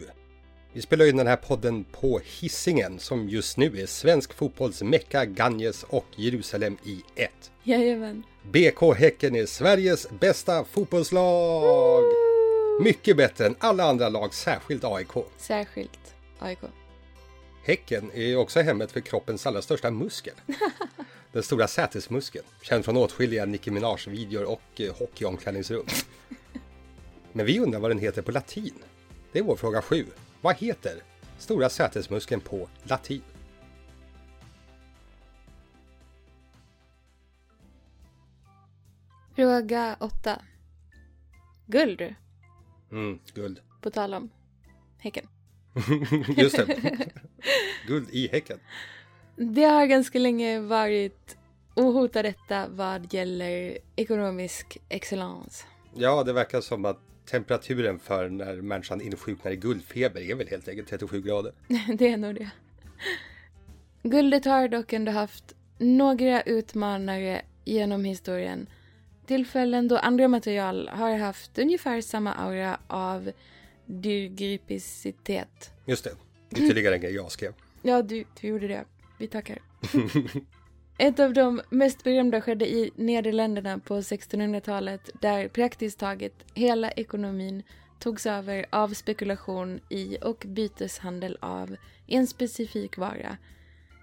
Vi 0.73 0.83
spelar 0.83 1.07
in 1.09 1.17
den 1.17 1.27
här 1.27 1.37
podden 1.37 1.85
på 1.85 2.21
Hissingen 2.25 2.99
som 2.99 3.29
just 3.29 3.57
nu 3.57 3.81
är 3.81 3.87
svensk 3.87 4.33
fotbolls 4.33 4.83
Mecka, 4.83 5.25
Ganges 5.25 5.83
och 5.83 6.07
Jerusalem 6.17 6.79
i 6.85 7.03
ett. 7.17 7.53
Jajamän. 7.63 8.25
BK 8.43 8.95
Häcken 8.97 9.37
är 9.37 9.47
Sveriges 9.47 10.11
bästa 10.11 10.65
fotbollslag! 10.65 12.05
Mycket 12.81 13.17
bättre 13.17 13.47
än 13.47 13.57
alla 13.59 13.85
andra 13.85 14.09
lag, 14.09 14.35
särskilt 14.35 14.85
AIK. 14.85 15.09
Särskilt 15.37 16.15
AIK. 16.39 16.59
Häcken 17.65 18.11
är 18.15 18.37
också 18.37 18.61
hemmet 18.61 18.93
för 18.93 19.01
kroppens 19.01 19.47
allra 19.47 19.63
största 19.63 19.91
muskel. 19.91 20.35
Den 21.33 21.43
stora 21.43 21.69
sätesmuskeln, 21.69 22.45
känd 22.63 22.85
från 22.85 22.97
åtskilliga 22.97 23.45
Nicki 23.45 23.71
Minaj-videor 23.71 24.45
och 24.45 24.81
eh, 24.81 24.95
hockeyomklädningsrum. 24.99 25.87
Men 27.33 27.47
vi 27.47 27.61
undrar 27.61 27.81
vad 27.81 27.91
den 27.91 27.99
heter 27.99 28.23
på 28.23 28.33
latin. 28.33 28.75
Det 29.33 29.39
är 29.39 29.43
vår 29.43 29.57
fråga 29.57 29.83
7. 29.83 30.07
Vad 30.41 30.57
heter 30.57 31.03
stora 31.39 31.69
sätesmuskeln 31.69 32.41
på 32.41 32.69
latin? 32.83 33.23
Fråga 39.41 39.97
8. 40.01 40.43
Guld, 41.67 42.15
Mm, 42.93 43.19
guld. 43.35 43.61
på 43.81 43.91
tal 43.91 44.15
om 44.15 44.31
Häcken. 44.99 45.27
Just 46.37 46.57
det. 46.57 46.77
guld 47.87 48.09
i 48.11 48.29
Häcken. 48.29 48.59
Det 49.37 49.65
har 49.65 49.87
ganska 49.87 50.19
länge 50.19 50.61
varit 50.61 51.37
ohotad 51.77 52.23
detta 52.25 52.69
vad 52.69 53.15
gäller 53.15 53.79
ekonomisk 53.97 54.79
excellens. 54.89 55.65
Ja, 55.95 56.25
det 56.25 56.33
verkar 56.33 56.61
som 56.61 56.85
att 56.85 57.01
temperaturen 57.27 57.99
för 57.99 58.29
när 58.29 58.57
människan 58.63 59.01
insjuknar 59.01 59.53
i 59.53 59.57
guldfeber 59.57 60.21
är 60.21 60.35
väl 60.35 60.49
helt 60.49 60.69
enkelt 60.69 60.89
37 60.89 61.23
grader. 61.23 61.53
det 61.99 62.09
är 62.09 62.17
nog 62.17 62.35
det. 62.35 62.51
Guldet 64.03 64.45
har 64.45 64.69
dock 64.69 64.93
ändå 64.93 65.13
haft 65.13 65.55
några 65.79 66.43
utmanare 66.43 67.43
genom 67.65 68.05
historien. 68.05 68.67
Tillfällen 69.31 69.89
då 69.89 69.97
andra 69.97 70.29
material 70.29 70.89
har 70.89 71.17
haft 71.17 71.59
ungefär 71.59 72.01
samma 72.01 72.33
aura 72.33 72.79
av 72.87 73.33
dyrgripicitet. 73.87 75.71
Just 75.87 76.05
det. 76.05 76.11
Ytterligare 76.51 76.95
en 76.95 77.01
grej 77.01 77.15
jag 77.15 77.33
skrev. 77.33 77.53
Ja, 77.83 78.03
du, 78.03 78.25
du 78.41 78.49
gjorde 78.49 78.69
det. 78.69 78.85
Vi 79.19 79.27
tackar. 79.27 79.59
Ett 80.99 81.21
av 81.21 81.33
de 81.33 81.61
mest 81.71 82.05
berömda 82.05 82.41
skedde 82.41 82.69
i 82.69 82.91
Nederländerna 82.97 83.79
på 83.79 84.01
1600-talet 84.01 85.11
där 85.21 85.49
praktiskt 85.49 85.99
taget 85.99 86.35
hela 86.55 86.91
ekonomin 86.91 87.63
togs 87.99 88.27
över 88.27 88.67
av 88.71 88.89
spekulation 88.89 89.81
i 89.89 90.19
och 90.23 90.45
byteshandel 90.47 91.39
av 91.41 91.77
en 92.07 92.27
specifik 92.27 92.97
vara 92.97 93.37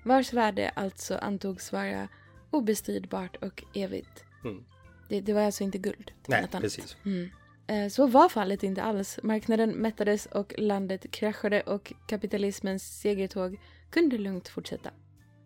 vars 0.05 0.34
värde 0.34 0.69
alltså 0.69 1.15
antogs 1.17 1.72
vara 1.72 2.07
obestridbart 2.51 3.36
och 3.36 3.63
evigt. 3.74 4.24
Mm. 4.43 4.63
Det, 5.10 5.22
det 5.22 5.34
var 5.34 5.42
alltså 5.42 5.64
inte 5.64 5.78
guld. 5.78 6.12
Nej, 6.28 6.48
precis. 6.52 6.98
Mm. 7.06 7.30
Eh, 7.68 7.90
Så 7.90 8.08
var 8.08 8.30
fallet 8.30 8.64
inte 8.64 8.84
alls. 8.84 9.20
Marknaden 9.24 9.70
mättades 9.70 10.26
och 10.26 10.54
landet 10.58 11.12
kraschade 11.12 11.62
och 11.62 11.94
kapitalismens 12.08 13.00
segertåg 13.02 13.60
kunde 13.90 14.18
lugnt 14.18 14.48
fortsätta. 14.48 14.92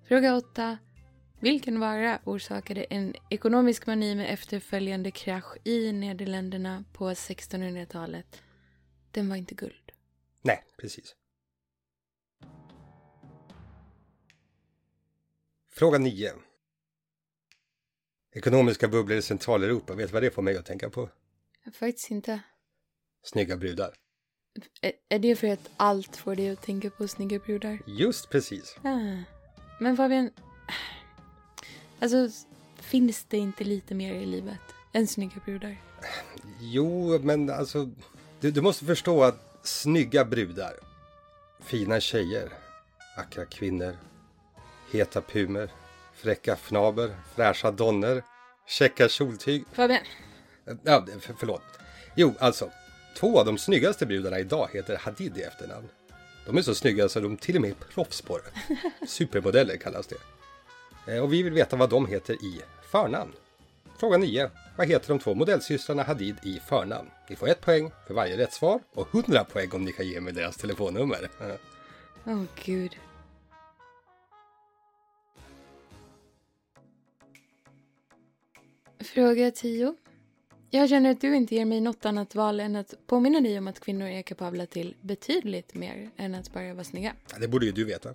Fråga 0.07 0.35
8. 0.35 0.77
Vilken 1.39 1.79
vara 1.79 2.19
orsakade 2.23 2.83
en 2.83 3.15
ekonomisk 3.29 3.87
mani 3.87 4.15
med 4.15 4.33
efterföljande 4.33 5.11
krasch 5.11 5.57
i 5.63 5.91
Nederländerna 5.91 6.83
på 6.93 7.09
1600-talet? 7.09 8.41
Den 9.11 9.29
var 9.29 9.35
inte 9.35 9.55
guld. 9.55 9.91
Nej, 10.41 10.63
precis. 10.77 11.15
Fråga 15.69 15.97
9. 15.97 16.31
Ekonomiska 18.33 18.87
bubblor 18.87 19.17
i 19.17 19.21
Centraleuropa, 19.21 19.93
vet 19.95 20.07
du 20.09 20.13
vad 20.13 20.23
det 20.23 20.31
får 20.31 20.41
mig 20.41 20.57
att 20.57 20.65
tänka 20.65 20.89
på? 20.89 21.09
Faktiskt 21.73 22.11
inte. 22.11 22.39
Snygga 23.23 23.57
brudar. 23.57 23.93
Är- 24.81 24.93
Är 25.09 25.19
det 25.19 25.35
för 25.35 25.47
att 25.47 25.69
allt 25.77 26.17
får 26.17 26.35
dig 26.35 26.49
att 26.49 26.61
tänka 26.61 26.89
på 26.89 27.07
snygga 27.07 27.39
brudar? 27.39 27.79
Just 27.87 28.29
precis. 28.29 28.75
Ah. 28.83 29.23
Men 29.79 29.97
Fabian, 29.97 30.29
alltså 31.99 32.29
finns 32.79 33.23
det 33.29 33.37
inte 33.37 33.63
lite 33.63 33.95
mer 33.95 34.13
i 34.13 34.25
livet 34.25 34.59
än 34.93 35.07
snygga 35.07 35.35
brudar? 35.45 35.77
Jo, 36.59 37.19
men 37.19 37.49
alltså, 37.49 37.89
du, 38.39 38.51
du 38.51 38.61
måste 38.61 38.85
förstå 38.85 39.23
att 39.23 39.59
snygga 39.63 40.25
brudar, 40.25 40.73
fina 41.59 41.99
tjejer, 41.99 42.53
vackra 43.17 43.45
kvinnor, 43.45 43.97
heta 44.91 45.21
pumer, 45.21 45.71
fräcka 46.21 46.55
fnaber, 46.55 47.15
fräscha 47.35 47.71
donner, 47.71 48.23
käcka 48.67 49.09
kjoltyg. 49.09 49.63
Fabian, 49.73 49.99
Ja, 50.83 51.05
för, 51.19 51.33
förlåt. 51.39 51.61
Jo, 52.15 52.33
alltså, 52.39 52.69
två 53.17 53.39
av 53.39 53.45
de 53.45 53.57
snyggaste 53.57 54.05
brudarna 54.05 54.39
idag 54.39 54.69
heter 54.73 54.97
Hadid 54.97 55.37
i 55.37 55.41
efternamn. 55.41 55.87
De 56.45 56.57
är 56.57 56.61
så 56.61 56.75
snygga 56.75 57.09
så 57.09 57.19
de 57.19 57.37
till 57.37 57.55
och 57.55 57.61
med 57.61 57.71
är 57.71 57.75
proffs 57.93 58.21
på 58.21 58.37
det. 58.37 58.77
Supermodeller 59.07 59.77
kallas 59.77 60.07
det. 60.07 60.17
Eh, 61.15 61.23
Och 61.23 61.33
vi 61.33 61.43
vill 61.43 61.53
veta 61.53 61.75
vad 61.75 61.89
de 61.89 62.07
heter 62.07 62.33
i 62.33 62.61
förnamn. 62.91 63.31
Fråga 63.99 64.17
9. 64.17 64.49
Vad 64.77 64.87
heter 64.87 65.07
de 65.07 65.19
två 65.19 65.33
modellsystrarna 65.35 66.03
Hadid 66.03 66.35
i 66.43 66.59
förnamn? 66.69 67.09
Ni 67.29 67.35
får 67.35 67.47
ett 67.49 67.61
poäng 67.61 67.91
för 68.07 68.13
varje 68.13 68.37
rätt 68.37 68.53
svar 68.53 68.79
och 68.93 69.15
100 69.15 69.43
poäng 69.43 69.69
om 69.73 69.85
ni 69.85 69.91
kan 69.91 70.07
ge 70.07 70.21
mig 70.21 70.33
deras 70.33 70.57
telefonnummer. 70.57 71.29
Åh 72.25 72.43
gud. 72.65 72.95
Fråga 79.13 79.51
10. 79.51 79.95
Jag 80.69 80.89
känner 80.89 81.11
att 81.11 81.21
du 81.21 81.35
inte 81.35 81.55
ger 81.55 81.65
mig 81.65 81.81
något 81.81 82.05
annat 82.05 82.35
val 82.35 82.59
än 82.59 82.75
att 82.75 82.93
påminna 83.07 83.41
dig 83.41 83.57
om 83.57 83.67
att 83.67 83.79
kvinnor 83.79 84.07
är 84.07 84.21
kapabla 84.21 84.65
till 84.65 84.95
betydligt 85.01 85.73
mer 85.73 86.09
än 86.17 86.35
att 86.35 86.53
bara 86.53 86.73
vara 86.73 86.83
snygga. 86.83 87.13
Det 87.39 87.47
borde 87.47 87.65
ju 87.65 87.71
du 87.71 87.85
veta. 87.85 88.13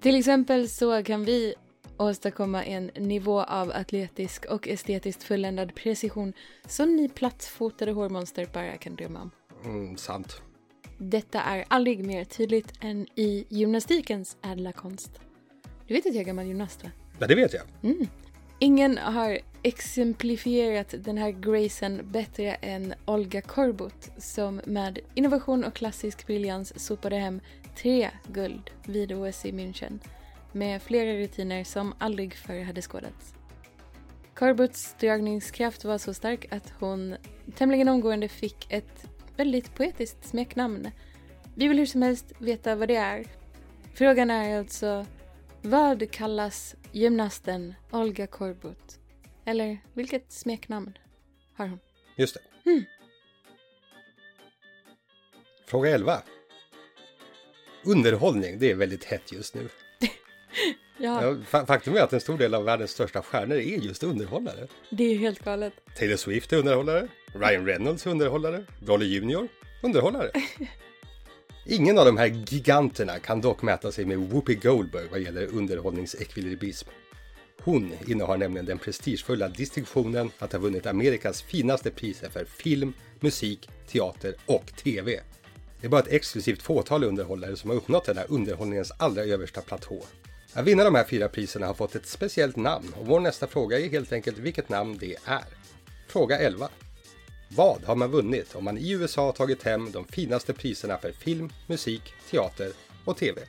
Till 0.00 0.14
exempel 0.14 0.68
så 0.68 1.02
kan 1.04 1.24
vi 1.24 1.54
åstadkomma 1.96 2.64
en 2.64 2.90
nivå 2.96 3.42
av 3.42 3.70
atletisk 3.70 4.44
och 4.44 4.68
estetiskt 4.68 5.22
fulländad 5.22 5.74
precision 5.74 6.32
som 6.66 6.96
ni 6.96 7.08
plattfotade 7.08 7.92
hårmonster 7.92 8.48
bara 8.52 8.76
kan 8.76 8.96
drömma 8.96 9.20
om. 9.20 9.30
Mm, 9.64 9.96
sant. 9.96 10.42
Detta 10.98 11.40
är 11.40 11.64
aldrig 11.68 12.04
mer 12.04 12.24
tydligt 12.24 12.72
än 12.80 13.06
i 13.14 13.46
gymnastikens 13.48 14.36
ädla 14.42 14.72
konst. 14.72 15.10
Du 15.86 15.94
vet 15.94 16.06
att 16.06 16.14
jag 16.14 16.20
är 16.22 16.26
gammal 16.26 16.46
gymnast 16.46 16.84
va? 16.84 16.90
Ja, 17.18 17.26
det 17.26 17.34
vet 17.34 17.52
jag. 17.54 17.62
Ingen 18.58 18.98
har 18.98 19.38
exemplifierat 19.62 20.94
den 20.98 21.18
här 21.18 21.30
gracen 21.30 22.10
bättre 22.10 22.54
än 22.54 22.94
Olga 23.04 23.42
Korbut 23.42 24.10
som 24.18 24.60
med 24.64 24.98
innovation 25.14 25.64
och 25.64 25.74
klassisk 25.74 26.26
briljans 26.26 26.86
sopade 26.86 27.16
hem 27.16 27.40
tre 27.76 28.10
guld 28.26 28.70
vid 28.84 29.12
OS 29.12 29.44
i 29.44 29.52
München 29.52 29.98
med 30.52 30.82
flera 30.82 31.12
rutiner 31.12 31.64
som 31.64 31.94
aldrig 31.98 32.34
förr 32.34 32.62
hade 32.62 32.82
skådats. 32.82 33.34
Korbuts 34.34 34.94
dragningskraft 35.00 35.84
var 35.84 35.98
så 35.98 36.14
stark 36.14 36.52
att 36.52 36.72
hon 36.78 37.16
tämligen 37.56 37.88
omgående 37.88 38.28
fick 38.28 38.72
ett 38.72 39.06
väldigt 39.36 39.74
poetiskt 39.74 40.28
smeknamn. 40.28 40.90
Vi 41.54 41.68
vill 41.68 41.78
hur 41.78 41.86
som 41.86 42.02
helst 42.02 42.32
veta 42.38 42.74
vad 42.74 42.88
det 42.88 42.96
är. 42.96 43.24
Frågan 43.94 44.30
är 44.30 44.58
alltså 44.58 45.06
vad 45.62 46.10
kallas 46.10 46.74
gymnasten 46.92 47.74
Olga 47.90 48.26
Korbut? 48.26 48.99
Eller 49.44 49.78
vilket 49.94 50.32
smeknamn 50.32 50.98
har 51.56 51.66
hon? 51.68 51.78
Just 52.16 52.34
det. 52.34 52.40
Fråga 55.66 55.90
11. 55.90 56.22
Underhållning, 57.84 58.58
det 58.58 58.70
är 58.70 58.74
väldigt 58.74 59.04
hett 59.04 59.32
just 59.32 59.54
nu. 59.54 59.68
Ja, 61.02 61.22
Ja, 61.24 61.30
fa- 61.50 61.66
faktum 61.66 61.96
är 61.96 62.00
att 62.00 62.12
en 62.12 62.20
stor 62.20 62.38
del 62.38 62.54
av 62.54 62.64
världens 62.64 62.90
största 62.90 63.22
stjärnor 63.22 63.56
är 63.56 63.60
just 63.60 64.02
underhållare. 64.02 64.66
det 64.90 65.04
är 65.04 65.16
helt 65.18 65.44
galet. 65.44 65.72
Taylor 65.98 66.16
Swift 66.16 66.52
är 66.52 66.56
underhållare, 66.56 67.08
Ryan 67.34 67.66
Reynolds 67.66 68.06
är 68.06 68.10
underhållare, 68.10 68.64
Rolly 68.86 69.06
Junior 69.06 69.48
underhållare. 69.82 70.30
Ingen 71.66 71.98
av 71.98 72.04
de 72.04 72.16
här 72.16 72.26
giganterna 72.26 73.18
kan 73.18 73.40
dock 73.40 73.62
mäta 73.62 73.92
sig 73.92 74.04
med 74.04 74.18
Whoopi 74.18 74.54
Goldberg 74.54 75.08
vad 75.10 75.20
gäller 75.20 75.46
underhållningsekvilibrism. 75.46 76.88
Hon 77.64 77.92
innehar 78.06 78.36
nämligen 78.36 78.66
den 78.66 78.78
prestigefulla 78.78 79.48
distinktionen 79.48 80.30
att 80.38 80.52
ha 80.52 80.58
vunnit 80.58 80.86
Amerikas 80.86 81.42
finaste 81.42 81.90
priser 81.90 82.30
för 82.30 82.44
film, 82.44 82.92
musik, 83.20 83.68
teater 83.88 84.34
och 84.46 84.66
TV. 84.66 85.20
Det 85.80 85.86
är 85.86 85.90
bara 85.90 86.00
ett 86.00 86.12
exklusivt 86.12 86.62
fåtal 86.62 87.04
underhållare 87.04 87.56
som 87.56 87.70
har 87.70 87.76
uppnått 87.76 88.04
den 88.04 88.16
här 88.16 88.26
underhållningens 88.28 88.92
allra 88.98 89.22
översta 89.22 89.60
platå. 89.60 90.02
Att 90.52 90.66
vinna 90.66 90.84
de 90.84 90.94
här 90.94 91.04
fyra 91.04 91.28
priserna 91.28 91.66
har 91.66 91.74
fått 91.74 91.94
ett 91.94 92.06
speciellt 92.06 92.56
namn 92.56 92.92
och 93.00 93.06
vår 93.06 93.20
nästa 93.20 93.46
fråga 93.46 93.78
är 93.78 93.88
helt 93.88 94.12
enkelt 94.12 94.38
vilket 94.38 94.68
namn 94.68 94.98
det 95.00 95.16
är. 95.24 95.44
Fråga 96.08 96.38
11. 96.38 96.68
Vad 97.48 97.84
har 97.84 97.96
man 97.96 98.10
vunnit 98.10 98.54
om 98.54 98.64
man 98.64 98.78
i 98.78 98.90
USA 98.92 99.24
har 99.24 99.32
tagit 99.32 99.62
hem 99.62 99.90
de 99.92 100.04
finaste 100.04 100.52
priserna 100.52 100.98
för 100.98 101.12
film, 101.12 101.52
musik, 101.66 102.14
teater 102.30 102.72
och 103.04 103.16
TV? 103.16 103.40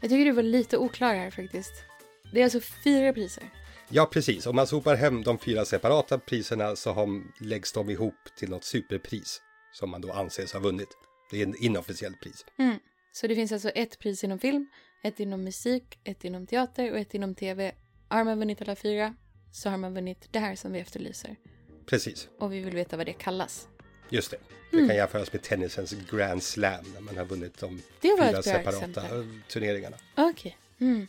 Jag 0.00 0.10
tycker 0.10 0.24
du 0.24 0.32
var 0.32 0.42
lite 0.42 0.78
oklar 0.78 1.14
här 1.14 1.30
faktiskt. 1.30 1.87
Det 2.32 2.40
är 2.40 2.44
alltså 2.44 2.60
fyra 2.60 3.12
priser. 3.12 3.50
Ja, 3.88 4.06
precis. 4.06 4.46
Om 4.46 4.56
man 4.56 4.66
sopar 4.66 4.96
hem 4.96 5.22
de 5.22 5.38
fyra 5.38 5.64
separata 5.64 6.18
priserna 6.18 6.76
så 6.76 6.92
har, 6.92 7.22
läggs 7.44 7.72
de 7.72 7.90
ihop 7.90 8.14
till 8.38 8.50
något 8.50 8.64
superpris 8.64 9.42
som 9.72 9.90
man 9.90 10.00
då 10.00 10.12
anses 10.12 10.52
ha 10.52 10.60
vunnit. 10.60 10.88
Det 11.30 11.42
är 11.42 11.46
ett 11.46 11.56
inofficiellt 11.60 12.20
pris. 12.20 12.44
Mm. 12.58 12.78
Så 13.12 13.26
det 13.26 13.34
finns 13.34 13.52
alltså 13.52 13.68
ett 13.68 13.98
pris 13.98 14.24
inom 14.24 14.38
film, 14.38 14.68
ett 15.02 15.20
inom 15.20 15.44
musik, 15.44 15.98
ett 16.04 16.24
inom 16.24 16.46
teater 16.46 16.92
och 16.92 16.98
ett 16.98 17.14
inom 17.14 17.34
tv. 17.34 17.72
Har 18.08 18.24
man 18.24 18.38
vunnit 18.38 18.62
alla 18.62 18.76
fyra 18.76 19.14
så 19.52 19.70
har 19.70 19.76
man 19.76 19.94
vunnit 19.94 20.28
det 20.30 20.38
här 20.38 20.56
som 20.56 20.72
vi 20.72 20.78
efterlyser. 20.78 21.36
Precis, 21.86 22.28
Och 22.38 22.52
vi 22.52 22.60
vill 22.60 22.74
veta 22.74 22.96
vad 22.96 23.06
det 23.06 23.12
kallas. 23.12 23.68
just 24.08 24.30
det. 24.30 24.38
Det 24.70 24.86
kan 24.86 24.96
jämföras 24.96 25.32
med 25.32 25.42
tennisens 25.42 25.94
Grand 26.10 26.42
Slam 26.42 26.84
när 26.94 27.00
man 27.00 27.16
har 27.16 27.24
vunnit 27.24 27.58
de 27.58 27.82
fyra 28.02 28.42
separata 28.42 28.68
exempel. 28.70 29.40
turneringarna. 29.48 29.96
Okej. 30.16 30.58
Mm. 30.80 31.06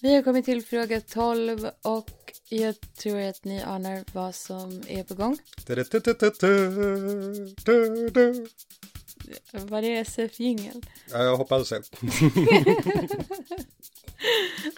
Vi 0.00 0.14
har 0.14 0.22
kommit 0.22 0.44
till 0.44 0.64
fråga 0.64 1.00
12 1.00 1.70
och 1.82 2.32
jag 2.48 2.74
tror 2.96 3.20
att 3.20 3.44
ni 3.44 3.62
anar 3.62 4.04
vad 4.12 4.34
som 4.34 4.82
är 4.88 5.02
på 5.02 5.14
gång. 5.14 5.38
Var 9.52 9.82
det 9.82 9.96
SF-jingel? 9.96 10.86
Ja, 11.10 11.22
jag 11.22 11.36
hoppas 11.36 11.68
det. 11.68 11.82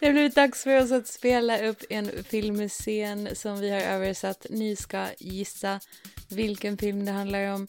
Det 0.00 0.06
har 0.06 0.12
blivit 0.12 0.34
dags 0.34 0.62
för 0.62 0.82
oss 0.82 0.90
att 0.90 1.06
spela 1.06 1.66
upp 1.68 1.84
en 1.88 2.10
filmscen 2.24 3.28
som 3.34 3.60
vi 3.60 3.70
har 3.70 3.80
översatt. 3.80 4.46
Ni 4.50 4.76
ska 4.76 5.06
gissa 5.18 5.80
vilken 6.28 6.78
film 6.78 7.04
det 7.04 7.12
handlar 7.12 7.54
om. 7.54 7.66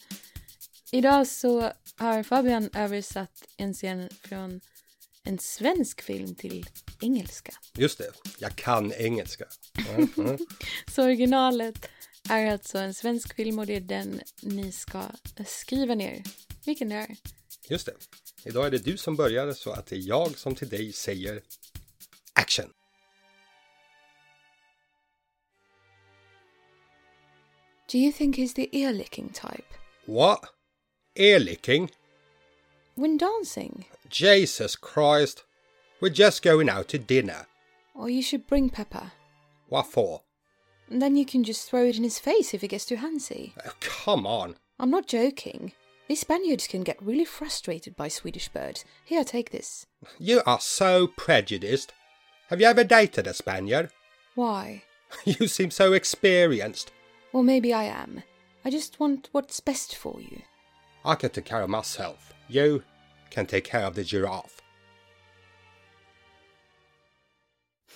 Idag 0.92 1.28
så 1.28 1.72
har 1.98 2.24
Fabian 2.24 2.70
översatt 2.74 3.44
en 3.58 3.74
scen 3.74 4.10
från 4.22 4.62
en 5.24 5.40
svensk 5.40 6.02
film 6.02 6.36
till 6.36 6.66
engelska. 7.02 7.52
Just 7.74 7.98
det, 7.98 8.12
jag 8.40 8.56
kan 8.56 8.94
engelska. 8.94 9.46
Mm, 9.90 10.10
mm. 10.18 10.38
Så 10.88 11.04
originalet 11.04 11.90
är 12.30 12.52
alltså 12.52 12.78
en 12.78 12.94
svensk 12.94 13.36
film 13.36 13.60
och 13.60 13.66
det 13.66 13.76
är 13.76 13.82
den 13.82 14.22
ni 14.42 14.72
ska 14.72 15.04
skriva 15.48 15.96
ner. 15.96 16.24
Vilken 16.66 16.90
det 16.90 16.96
är. 16.96 17.16
Just 17.70 17.86
det. 17.86 17.94
Idag 18.44 18.66
är 18.68 18.72
det 18.72 18.78
du 18.78 18.98
som 18.98 19.16
börjar 19.16 19.54
så 19.54 19.72
att 19.72 19.86
det 19.86 19.96
är 19.96 20.08
jag 20.08 20.38
som 20.38 20.56
till 20.56 20.70
dig 20.70 20.94
säger 20.94 21.42
action. 22.34 22.74
Do 27.92 27.98
you 27.98 28.12
think 28.12 28.38
he's 28.38 28.54
the 28.54 28.70
ear 28.72 28.94
licking 28.94 29.30
type? 29.30 29.66
What? 30.06 30.40
Ear 31.16 31.40
licking? 31.40 31.90
When 32.96 33.18
dancing? 33.18 33.86
Jesus 34.12 34.76
Christ. 34.76 35.44
We're 36.02 36.10
just 36.10 36.42
going 36.42 36.70
out 36.70 36.88
to 36.90 37.00
dinner. 37.00 37.48
Or 37.94 38.10
you 38.10 38.22
should 38.22 38.48
bring 38.48 38.70
Pepper. 38.70 39.12
What 39.68 39.88
for? 39.88 40.22
And 40.90 41.02
then 41.02 41.16
you 41.16 41.26
can 41.26 41.44
just 41.44 41.70
throw 41.70 41.86
it 41.86 41.98
in 41.98 42.04
his 42.04 42.20
face 42.20 42.54
if 42.54 42.62
he 42.62 42.68
gets 42.68 42.86
too 42.86 42.96
handsy. 42.98 43.54
Oh, 43.66 43.72
come 43.80 44.26
on. 44.26 44.56
I'm 44.80 44.90
not 44.90 45.08
joking. 45.08 45.74
These 46.08 46.22
Spaniards 46.22 46.66
can 46.66 46.84
get 46.84 47.02
really 47.04 47.26
frustrated 47.26 47.96
by 47.96 48.08
Swedish 48.08 48.50
birds. 48.50 48.86
Here, 49.06 49.24
take 49.24 49.52
this. 49.52 49.86
You 50.18 50.42
are 50.46 50.60
so 50.60 51.08
prejudiced. 51.08 51.94
Have 52.48 52.60
you 52.60 52.66
ever 52.68 52.84
dated 52.84 53.28
a 53.28 53.34
Spaniard? 53.34 53.92
Why? 54.36 54.84
You 55.26 55.48
seem 55.48 55.72
so 55.72 55.94
experienced. 55.94 56.92
Well, 57.34 57.44
maybe 57.44 57.74
I 57.74 57.84
am. 57.86 58.24
I 58.64 58.70
just 58.70 59.00
want 59.00 59.30
what's 59.32 59.60
best 59.60 59.96
for 59.96 60.20
you. 60.22 60.42
I 61.04 61.16
can 61.16 61.30
take 61.32 61.46
care 61.46 61.62
of 61.62 61.70
myself. 61.70 62.34
You 62.48 62.84
can 63.32 63.46
take 63.46 63.64
care 63.64 63.86
of 63.86 63.96
the 63.96 64.04
giraffe. 64.04 64.62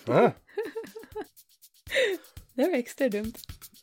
Ah, 0.06 0.30
Det 2.54 2.62
var 2.62 2.74
extra 2.74 3.08
dumt. 3.08 3.32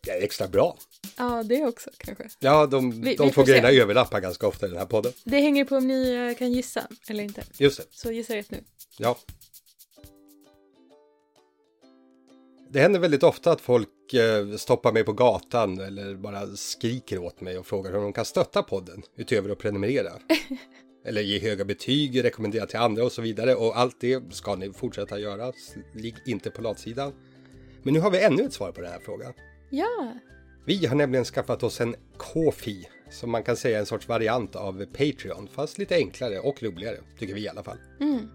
är 0.08 0.24
extra 0.24 0.48
bra. 0.48 0.78
Ja, 1.18 1.44
det 1.44 1.66
också 1.66 1.90
kanske. 1.98 2.30
Ja, 2.40 2.66
de, 2.66 2.92
Vi- 2.92 2.98
de 2.98 3.02
vi 3.06 3.16
två 3.18 3.30
får 3.30 3.46
se. 3.46 3.52
grejerna 3.52 3.70
överlappar 3.70 4.20
ganska 4.20 4.48
ofta 4.48 4.66
i 4.66 4.70
den 4.70 4.78
här 4.80 4.86
podden. 4.86 5.14
Det 5.24 5.38
hänger 5.40 5.66
på 5.66 5.76
om 5.76 5.88
ni 5.88 6.12
eh, 6.32 6.38
kan 6.38 6.52
gissa 6.52 6.88
eller 7.10 7.24
inte. 7.24 7.44
Just 7.58 7.78
det. 7.78 7.84
Så 7.92 8.12
gissa 8.12 8.36
rätt 8.36 8.52
nu. 8.52 8.64
Ja. 8.98 9.18
Det 12.70 12.80
händer 12.80 13.00
väldigt 13.00 13.24
ofta 13.24 13.52
att 13.52 13.62
folk 13.62 14.14
eh, 14.14 14.56
stoppar 14.56 14.92
mig 14.92 15.04
på 15.04 15.14
gatan 15.14 15.80
eller 15.80 16.16
bara 16.16 16.56
skriker 16.56 17.18
åt 17.18 17.42
mig 17.42 17.58
och 17.58 17.68
frågar 17.68 17.92
hur 17.92 18.00
de 18.02 18.14
kan 18.14 18.26
stötta 18.26 18.64
podden 18.64 19.04
utöver 19.16 19.50
att 19.50 19.60
prenumerera. 19.60 20.12
eller 21.06 21.22
ge 21.22 21.40
höga 21.40 21.66
betyg, 21.66 22.24
rekommendera 22.24 22.66
till 22.66 22.80
andra 22.80 23.04
och 23.04 23.12
så 23.12 23.22
vidare. 23.22 23.56
Och 23.56 23.80
allt 23.80 24.00
det 24.00 24.34
ska 24.34 24.56
ni 24.56 24.74
fortsätta 24.74 25.20
göra. 25.20 25.54
Ligg 25.94 26.16
inte 26.26 26.52
på 26.52 26.62
latsidan. 26.62 27.14
Men 27.84 27.94
nu 27.94 28.00
har 28.00 28.12
vi 28.12 28.24
ännu 28.24 28.44
ett 28.44 28.54
svar 28.54 28.72
på 28.72 28.82
den 28.82 28.92
här 28.92 29.00
frågan. 29.00 29.34
Ja. 29.70 30.14
Vi 30.66 30.86
har 30.86 30.96
nämligen 30.96 31.26
skaffat 31.26 31.64
oss 31.64 31.82
en 31.82 31.96
Kofi, 32.18 32.88
som 33.10 33.32
man 33.32 33.44
kan 33.44 33.56
säga 33.56 33.76
är 33.76 33.80
en 33.80 33.86
sorts 33.86 34.08
variant 34.08 34.56
av 34.56 34.86
Patreon, 34.86 35.48
fast 35.48 35.78
lite 35.78 35.96
enklare 35.96 36.40
och 36.40 36.64
roligare, 36.64 36.98
tycker 37.20 37.34
vi 37.34 37.42
i 37.42 37.50
alla 37.50 37.64
fall. 37.64 37.78
Mm. 38.00 38.28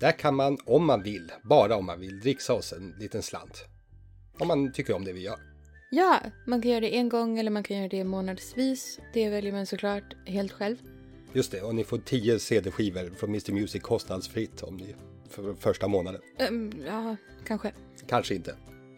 Där 0.00 0.12
kan 0.12 0.34
man, 0.34 0.58
om 0.64 0.86
man 0.86 1.02
vill, 1.02 1.32
bara 1.42 1.76
om 1.76 1.86
man 1.86 2.00
vill, 2.00 2.20
dricksa 2.20 2.54
oss 2.54 2.72
en 2.72 2.94
liten 2.98 3.22
slant. 3.22 3.64
Om 4.38 4.48
man 4.48 4.72
tycker 4.72 4.94
om 4.94 5.04
det 5.04 5.12
vi 5.12 5.20
gör. 5.20 5.38
Ja, 5.90 6.20
man 6.46 6.62
kan 6.62 6.70
göra 6.70 6.80
det 6.80 6.96
en 6.96 7.08
gång 7.08 7.38
eller 7.38 7.50
man 7.50 7.62
kan 7.62 7.76
göra 7.76 7.88
det 7.88 8.04
månadsvis. 8.04 9.00
Det 9.12 9.28
väljer 9.28 9.52
man 9.52 9.66
såklart 9.66 10.16
helt 10.26 10.52
själv. 10.52 10.76
Just 11.36 11.52
det, 11.52 11.62
och 11.62 11.74
ni 11.74 11.84
får 11.84 11.98
10 11.98 12.38
CD-skivor 12.38 13.10
från 13.16 13.30
Mr 13.30 13.52
Music 13.52 13.82
kostnadsfritt 13.82 14.62
om 14.62 14.76
ni 14.76 14.94
för 15.28 15.54
första 15.54 15.88
månaden. 15.88 16.20
Ehm, 16.38 16.72
ja, 16.86 17.16
kanske. 17.46 17.72
Kanske 18.06 18.34
inte. 18.34 18.56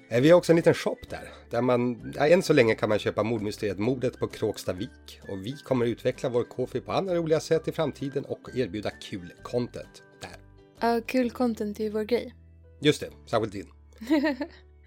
Eh, 0.08 0.20
Vi 0.20 0.30
har 0.30 0.38
också 0.38 0.52
en 0.52 0.56
liten 0.56 0.74
shop 0.74 0.96
där, 1.10 1.28
där 1.50 1.62
man, 1.62 2.12
ja, 2.16 2.28
än 2.28 2.42
så 2.42 2.52
länge 2.52 2.74
kan 2.74 2.88
man 2.88 2.98
köpa 2.98 3.22
mordmysteriet 3.22 3.78
Mordet 3.78 4.18
på 4.18 4.26
Kråkstavik. 4.26 5.20
Och 5.28 5.46
vi 5.46 5.52
kommer 5.64 5.86
utveckla 5.86 6.28
vår 6.28 6.44
Kofi 6.44 6.80
på 6.80 6.92
andra 6.92 7.14
roliga 7.14 7.40
sätt 7.40 7.68
i 7.68 7.72
framtiden 7.72 8.24
och 8.24 8.48
erbjuda 8.54 8.90
kul 8.90 9.32
content 9.42 10.02
där. 10.20 10.36
Ja, 10.80 11.00
kul 11.06 11.30
content 11.30 11.80
är 11.80 11.84
ju 11.84 11.90
vår 11.90 12.04
grej. 12.04 12.34
Just 12.80 13.00
det, 13.00 13.10
särskilt 13.26 13.52
din. 13.52 13.68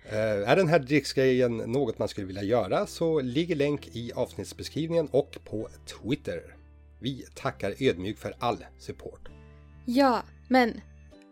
Eh, 0.06 0.50
är 0.50 0.56
den 0.56 0.68
här 0.68 0.80
dricksgrejen 0.80 1.58
något 1.58 2.00
man 2.00 2.08
skulle 2.08 2.28
vilja 2.28 2.44
göra 2.44 2.88
så 2.88 3.22
ligger 3.22 3.56
länk 3.56 3.96
i 3.96 4.12
avsnittsbeskrivningen 4.14 5.08
och 5.12 5.38
på 5.46 5.70
Twitter. 5.86 6.56
Vi 7.02 7.26
tackar 7.36 7.76
ödmjukt 7.80 8.20
för 8.20 8.34
all 8.40 8.66
support. 8.78 9.30
Ja, 9.86 10.24
men 10.48 10.82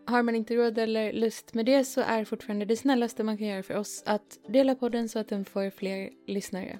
har 0.06 0.22
man 0.22 0.34
inte 0.34 0.54
råd 0.56 0.78
eller 0.78 1.12
lust 1.12 1.54
med 1.54 1.66
det 1.66 1.84
så 1.84 2.00
är 2.00 2.24
fortfarande 2.24 2.64
det 2.64 2.76
snällaste 2.76 3.24
man 3.24 3.38
kan 3.38 3.46
göra 3.46 3.62
för 3.62 3.76
oss 3.76 4.02
att 4.06 4.38
dela 4.48 4.74
podden 4.74 5.08
så 5.08 5.18
att 5.18 5.28
den 5.28 5.44
får 5.44 5.70
fler 5.70 6.10
lyssnare. 6.26 6.78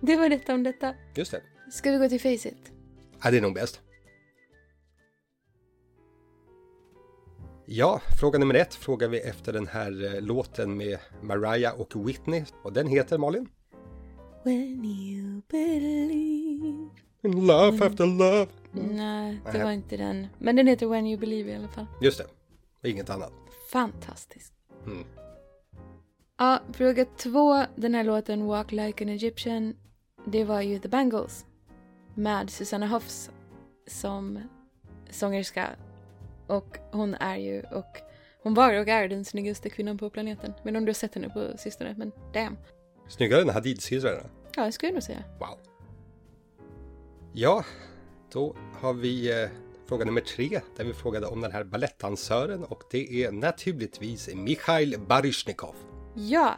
Det 0.00 0.16
var 0.16 0.28
detta 0.28 0.54
om 0.54 0.62
detta. 0.62 0.94
Just 1.14 1.30
det, 1.30 1.42
Ska 1.70 1.90
vi 1.92 1.98
gå 1.98 2.08
till 2.08 2.20
Faceit? 2.20 2.72
ja, 3.24 3.30
det 3.30 3.36
är 3.36 3.42
nog 3.42 3.54
bäst. 3.54 3.80
Ja, 7.66 8.00
fråga 8.20 8.38
nummer 8.38 8.54
ett 8.54 8.74
frågar 8.74 9.08
vi 9.08 9.20
efter 9.20 9.52
den 9.52 9.66
här 9.66 10.14
eh, 10.14 10.20
låten 10.22 10.76
med 10.76 10.98
Mariah 11.22 11.80
och 11.80 12.08
Whitney. 12.08 12.44
Och 12.62 12.72
den 12.72 12.86
heter 12.86 13.18
Malin? 13.18 13.48
When 14.44 14.84
you 14.84 15.42
believe 15.50 16.90
In 17.22 17.46
love 17.46 17.86
after 17.86 18.06
love. 18.06 18.46
Nej, 18.72 19.40
det 19.44 19.52
Nej. 19.52 19.62
var 19.62 19.70
inte 19.70 19.96
den. 19.96 20.26
Men 20.38 20.56
den 20.56 20.66
heter 20.66 20.86
When 20.86 21.06
You 21.06 21.20
Believe 21.20 21.50
i 21.52 21.54
alla 21.56 21.68
fall. 21.68 21.86
Just 22.02 22.22
det, 22.82 22.88
inget 22.88 23.10
annat. 23.10 23.32
Fantastisk. 23.72 24.52
Mm. 24.86 25.04
Ja, 26.38 26.60
fråga 26.72 27.04
två. 27.04 27.64
Den 27.76 27.94
här 27.94 28.04
låten 28.04 28.46
Walk 28.46 28.72
Like 28.72 29.04
an 29.04 29.08
Egyptian. 29.08 29.74
Det 30.26 30.44
var 30.44 30.60
ju 30.60 30.78
The 30.78 30.88
Bangles. 30.88 31.46
Med 32.14 32.50
Susanna 32.50 32.86
Hoffs 32.86 33.30
som 33.86 34.38
sångerska. 35.10 35.68
Och 36.46 36.78
hon 36.92 37.14
är 37.14 37.36
ju 37.36 37.62
och 37.62 37.96
hon 38.42 38.54
var 38.54 38.80
och 38.80 38.88
är 38.88 39.08
den 39.08 39.24
snyggaste 39.24 39.70
kvinnan 39.70 39.98
på 39.98 40.10
planeten. 40.10 40.52
Men 40.62 40.76
om 40.76 40.84
du 40.84 40.88
har 40.88 40.94
sett 40.94 41.14
henne 41.14 41.28
på 41.28 41.58
sistone, 41.58 41.94
men 41.98 42.12
damn. 42.32 42.56
Snyggare 43.08 43.42
än 43.42 43.48
Hadid-syrrorna. 43.50 44.30
Ja, 44.56 44.64
jag 44.64 44.74
skulle 44.74 44.92
nog 44.92 45.02
säga. 45.02 45.24
Wow. 45.38 45.58
Ja, 47.32 47.64
då 48.32 48.56
har 48.80 48.92
vi 48.92 49.42
eh, 49.42 49.48
Fråga 49.90 50.04
nummer 50.04 50.20
tre, 50.20 50.60
där 50.76 50.84
vi 50.84 50.94
frågade 50.94 51.26
om 51.26 51.40
den 51.40 51.52
här 51.52 51.64
balettdansören 51.64 52.64
och 52.64 52.82
det 52.90 53.24
är 53.24 53.32
naturligtvis 53.32 54.34
Mikhail 54.34 55.00
Baryshnikov. 55.08 55.74
Ja. 56.14 56.54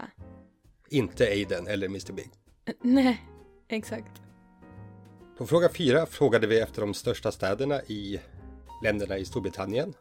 Inte 0.88 1.24
Aiden 1.24 1.66
eller 1.66 1.86
Mr 1.86 2.12
Big. 2.12 2.30
Nej, 2.82 3.26
exakt. 3.68 4.22
På 5.38 5.46
fråga 5.46 5.68
fyra 5.68 6.06
frågade 6.06 6.46
vi 6.46 6.60
efter 6.60 6.80
de 6.80 6.94
största 6.94 7.32
städerna 7.32 7.82
i 7.82 8.20
länderna 8.84 9.18
i 9.18 9.24
Storbritannien. 9.24 9.94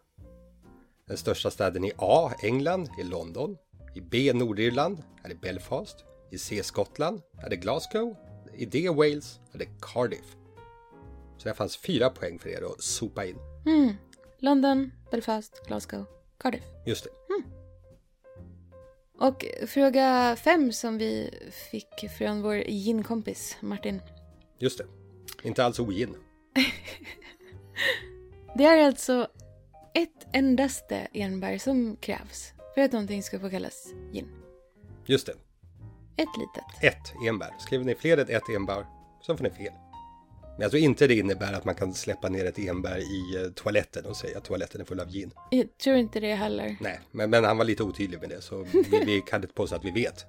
Den 1.07 1.17
största 1.17 1.51
staden 1.51 1.84
i 1.84 1.91
A, 1.97 2.31
England, 2.43 2.89
är 2.99 3.03
London. 3.03 3.57
I 3.95 4.01
B, 4.01 4.34
Nordirland, 4.34 5.03
är 5.23 5.29
det 5.29 5.41
Belfast. 5.41 5.95
I 6.31 6.38
C, 6.38 6.63
Skottland, 6.63 7.21
är 7.38 7.49
det 7.49 7.55
Glasgow. 7.55 8.15
I 8.53 8.65
D, 8.65 8.89
Wales, 8.89 9.39
är 9.53 9.57
det 9.57 9.67
Cardiff. 9.81 10.36
Så 11.41 11.49
det 11.49 11.56
fanns 11.56 11.77
fyra 11.77 12.10
poäng 12.10 12.39
för 12.39 12.49
er 12.49 12.62
att 12.62 12.84
sopa 12.84 13.25
in. 13.25 13.38
Mm. 13.65 13.93
London, 14.39 14.91
Belfast, 15.12 15.67
Glasgow, 15.67 16.06
Cardiff. 16.38 16.63
Just 16.86 17.04
det. 17.04 17.10
Och 19.17 19.45
fråga 19.67 20.36
fem 20.36 20.73
som 20.73 20.97
vi 20.97 21.30
fick 21.71 22.12
från 22.17 22.41
vår 22.41 22.56
ginkompis 22.56 23.58
Martin. 23.62 24.01
Just 24.60 24.77
det. 24.77 24.86
Inte 25.43 25.65
alls 25.65 25.80
ogin. 25.80 26.15
Det 28.58 28.65
är 28.65 28.86
alltså 28.86 29.27
ett 29.93 30.27
endaste 30.34 31.08
enbär 31.13 31.58
som 31.58 31.95
krävs 31.95 32.54
för 32.75 32.82
att 32.82 32.91
någonting 32.91 33.23
ska 33.23 33.39
få 33.39 33.49
kallas 33.49 33.88
gin. 34.12 34.30
Just 35.06 35.25
det. 35.25 35.34
Ett 36.17 36.38
litet. 36.38 36.84
Ett 36.84 37.13
enbär. 37.27 37.56
Skriver 37.60 37.86
ni 37.86 37.95
fler 37.95 38.17
än 38.17 38.30
ett 38.30 38.49
enbär 38.49 38.86
så 39.21 39.38
får 39.38 39.43
ni 39.43 39.49
fel. 39.49 39.73
Men 40.62 40.65
jag 40.65 40.71
tror 40.71 40.84
inte 40.84 41.08
det 41.08 41.15
innebär 41.15 41.54
att 41.54 41.65
man 41.65 41.76
kan 41.76 41.93
släppa 41.93 42.30
ner 42.30 42.45
ett 42.45 42.60
enbär 42.60 42.97
i 42.97 43.43
eh, 43.43 43.52
toaletten 43.52 44.06
och 44.06 44.15
säga 44.15 44.38
att 44.38 44.43
toaletten 44.43 44.82
är 44.82 44.86
full 44.86 45.00
av 45.00 45.10
gin. 45.10 45.32
Jag 45.52 45.78
tror 45.78 45.95
inte 45.95 46.19
det 46.19 46.36
heller. 46.36 46.78
Nej, 46.82 47.00
men, 47.12 47.30
men 47.30 47.43
han 47.43 47.58
var 47.58 47.65
lite 47.65 47.84
otydlig 47.84 48.19
med 48.19 48.30
det 48.30 48.41
så 48.41 48.65
vi, 48.74 49.04
vi 49.06 49.21
kan 49.28 49.41
inte 49.41 49.54
påstå 49.54 49.76
att 49.76 49.86
vi 49.86 49.91
vet. 49.91 50.26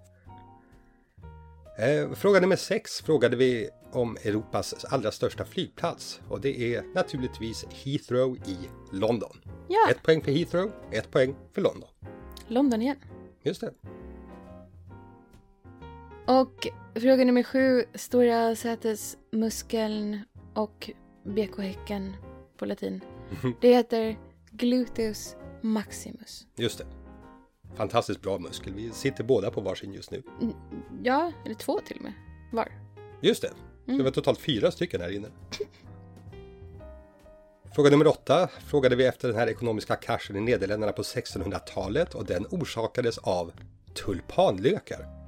Eh, 1.78 2.12
fråga 2.14 2.40
nummer 2.40 2.56
sex 2.56 3.00
frågade 3.00 3.36
vi 3.36 3.68
om 3.92 4.16
Europas 4.24 4.84
allra 4.84 5.10
största 5.10 5.44
flygplats 5.44 6.20
och 6.28 6.40
det 6.40 6.74
är 6.74 6.82
naturligtvis 6.94 7.64
Heathrow 7.84 8.36
i 8.36 8.56
London. 8.92 9.36
Ja, 9.68 9.90
Ett 9.90 10.02
poäng 10.02 10.22
för 10.22 10.32
Heathrow, 10.32 10.72
ett 10.92 11.10
poäng 11.10 11.34
för 11.54 11.60
London. 11.60 11.88
London 12.48 12.82
igen. 12.82 12.96
Just 13.42 13.60
det. 13.60 13.70
Och 16.26 16.68
fråga 16.94 17.24
nummer 17.24 17.42
sju. 17.42 17.84
Stora 17.94 18.56
sätesmuskeln 18.56 20.20
och 20.54 20.90
BK-häcken 21.24 22.16
på 22.56 22.64
latin. 22.66 23.00
Det 23.60 23.74
heter 23.74 24.18
gluteus 24.50 25.36
maximus. 25.60 26.46
Just 26.56 26.78
det. 26.78 26.84
Fantastiskt 27.74 28.22
bra 28.22 28.38
muskel. 28.38 28.74
Vi 28.74 28.90
sitter 28.90 29.24
båda 29.24 29.50
på 29.50 29.60
varsin 29.60 29.92
just 29.92 30.10
nu. 30.10 30.22
Mm, 30.40 30.54
Ja, 31.02 31.32
eller 31.44 31.54
två 31.54 31.80
till 31.86 31.96
och 31.96 32.02
med. 32.02 32.12
Var. 32.52 32.68
Just 33.20 33.42
det. 33.42 33.50
Så 33.86 33.92
det 33.92 34.02
var 34.02 34.10
totalt 34.10 34.38
fyra 34.38 34.70
stycken 34.70 35.00
här 35.00 35.16
inne. 35.16 35.28
Fråga 37.74 37.90
nummer 37.90 38.06
åtta 38.06 38.48
frågade 38.48 38.96
vi 38.96 39.06
efter 39.06 39.28
den 39.28 39.36
här 39.36 39.46
ekonomiska 39.46 39.96
kraschen 39.96 40.36
i 40.36 40.40
Nederländerna 40.40 40.92
på 40.92 41.02
1600-talet 41.02 42.14
och 42.14 42.24
den 42.26 42.46
orsakades 42.50 43.18
av 43.18 43.52
tulpanlökar. 43.94 45.21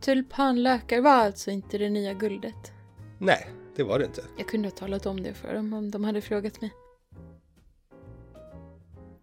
Tulpanlökar 0.00 1.00
var 1.00 1.10
alltså 1.10 1.50
inte 1.50 1.78
det 1.78 1.90
nya 1.90 2.14
guldet. 2.14 2.72
Nej, 3.18 3.50
det 3.76 3.82
var 3.82 3.98
det 3.98 4.04
inte. 4.04 4.24
Jag 4.38 4.48
kunde 4.48 4.68
ha 4.68 4.76
talat 4.76 5.06
om 5.06 5.22
det 5.22 5.34
för 5.34 5.54
dem 5.54 5.72
om 5.72 5.90
de 5.90 6.04
hade 6.04 6.20
frågat 6.20 6.60
mig. 6.60 6.72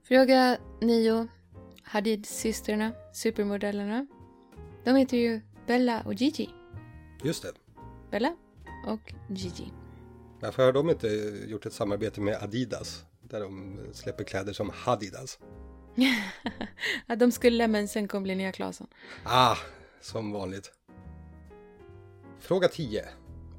Fråga 0.03 0.57
9. 0.81 1.27
Hadid-systrarna, 1.83 2.91
supermodellerna. 3.13 4.07
De 4.83 4.95
heter 4.95 5.17
ju 5.17 5.41
Bella 5.67 6.01
och 6.05 6.13
Gigi. 6.13 6.49
Just 7.23 7.43
det. 7.43 7.51
Bella 8.11 8.35
och 8.85 9.13
Gigi. 9.29 9.71
Varför 10.39 10.65
har 10.65 10.73
de 10.73 10.89
inte 10.89 11.07
gjort 11.47 11.65
ett 11.65 11.73
samarbete 11.73 12.21
med 12.21 12.43
Adidas? 12.43 13.05
Där 13.21 13.39
de 13.39 13.79
släpper 13.93 14.23
kläder 14.23 14.53
som 14.53 14.71
Hadidas. 14.73 15.39
Ja, 17.07 17.15
de 17.15 17.31
skulle 17.31 17.67
men 17.67 17.87
sen 17.87 18.07
kom 18.07 18.25
Linnea 18.25 18.51
Claesson. 18.51 18.87
Ah, 19.23 19.57
som 20.01 20.31
vanligt. 20.31 20.71
Fråga 22.39 22.67
10. 22.67 23.05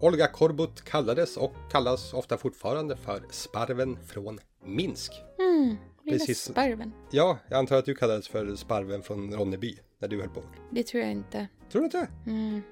Olga 0.01 0.27
Korbut 0.27 0.83
kallades 0.85 1.37
och 1.37 1.55
kallas 1.71 2.13
ofta 2.15 2.37
fortfarande 2.39 2.97
för 2.97 3.23
Sparven 3.31 3.99
från 4.07 4.39
Minsk. 4.65 5.13
Mm, 5.39 5.77
lilla 6.05 6.19
Precis. 6.19 6.45
sparven. 6.45 6.93
Ja, 7.11 7.39
jag 7.49 7.59
antar 7.59 7.77
att 7.77 7.85
du 7.85 7.95
kallades 7.95 8.29
för 8.29 8.57
Sparven 8.57 9.03
från 9.03 9.35
Ronneby 9.35 9.79
när 9.99 10.09
du 10.09 10.21
höll 10.21 10.29
på. 10.29 10.43
Det 10.71 10.83
tror 10.83 11.03
jag 11.03 11.13
inte. 11.13 11.49
Tror 11.73 11.81
du 11.81 11.85
inte? 11.85 12.09
Mm. 12.27 12.63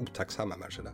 Otacksamma 0.00 0.56
människorna. 0.56 0.90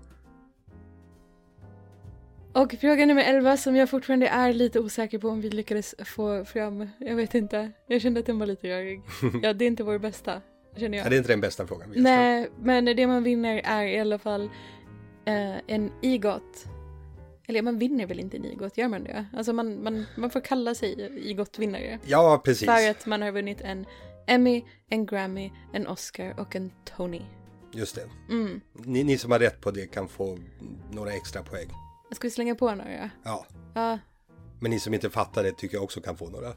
Och 2.52 2.72
fråga 2.80 3.06
nummer 3.06 3.22
11 3.22 3.56
som 3.56 3.76
jag 3.76 3.90
fortfarande 3.90 4.26
är 4.28 4.52
lite 4.52 4.80
osäker 4.80 5.18
på 5.18 5.28
om 5.28 5.40
vi 5.40 5.50
lyckades 5.50 5.94
få 6.04 6.44
fram. 6.44 6.88
Jag 6.98 7.16
vet 7.16 7.34
inte. 7.34 7.72
Jag 7.86 8.00
kände 8.02 8.20
att 8.20 8.26
den 8.26 8.38
var 8.38 8.46
lite 8.46 8.68
rörig. 8.68 9.02
Ja, 9.42 9.52
det 9.52 9.64
är 9.64 9.66
inte 9.66 9.82
vår 9.84 9.98
bästa. 9.98 10.42
Känner 10.80 10.98
jag. 10.98 11.06
Är 11.06 11.10
det 11.10 11.16
inte 11.16 11.28
den 11.28 11.40
bästa 11.40 11.66
frågan? 11.66 11.92
Nej, 11.96 12.50
men 12.60 12.84
det 12.84 13.06
man 13.06 13.22
vinner 13.22 13.60
är 13.64 13.84
i 13.84 14.00
alla 14.00 14.18
fall 14.18 14.50
eh, 15.24 15.56
en 15.66 15.92
IGOT. 16.02 16.66
Eller 17.46 17.62
man 17.62 17.78
vinner 17.78 18.06
väl 18.06 18.20
inte 18.20 18.36
en 18.36 18.44
IGOT, 18.44 18.78
gör 18.78 18.88
man 18.88 19.04
det? 19.04 19.26
Alltså 19.36 19.52
man, 19.52 19.82
man, 19.82 20.06
man 20.16 20.30
får 20.30 20.40
kalla 20.40 20.74
sig 20.74 21.10
IGOT-vinnare. 21.30 21.98
Ja, 22.06 22.42
precis. 22.44 22.66
För 22.66 22.90
att 22.90 23.06
man 23.06 23.22
har 23.22 23.32
vunnit 23.32 23.60
en 23.60 23.86
Emmy, 24.26 24.64
en 24.88 25.06
Grammy, 25.06 25.50
en 25.72 25.86
Oscar 25.86 26.40
och 26.40 26.56
en 26.56 26.72
Tony. 26.84 27.22
Just 27.72 27.94
det. 27.94 28.34
Mm. 28.34 28.60
Ni, 28.72 29.04
ni 29.04 29.18
som 29.18 29.32
har 29.32 29.38
rätt 29.38 29.60
på 29.60 29.70
det 29.70 29.86
kan 29.86 30.08
få 30.08 30.38
några 30.92 31.12
extra 31.12 31.42
poäng. 31.42 31.68
Ska 32.12 32.26
vi 32.26 32.30
slänga 32.30 32.54
på 32.54 32.74
några? 32.74 33.10
Ja. 33.24 33.46
Ja. 33.74 33.98
Men 34.60 34.70
ni 34.70 34.80
som 34.80 34.94
inte 34.94 35.10
fattar 35.10 35.42
det 35.42 35.52
tycker 35.52 35.76
jag 35.76 35.84
också 35.84 36.00
kan 36.00 36.16
få 36.16 36.30
några. 36.30 36.52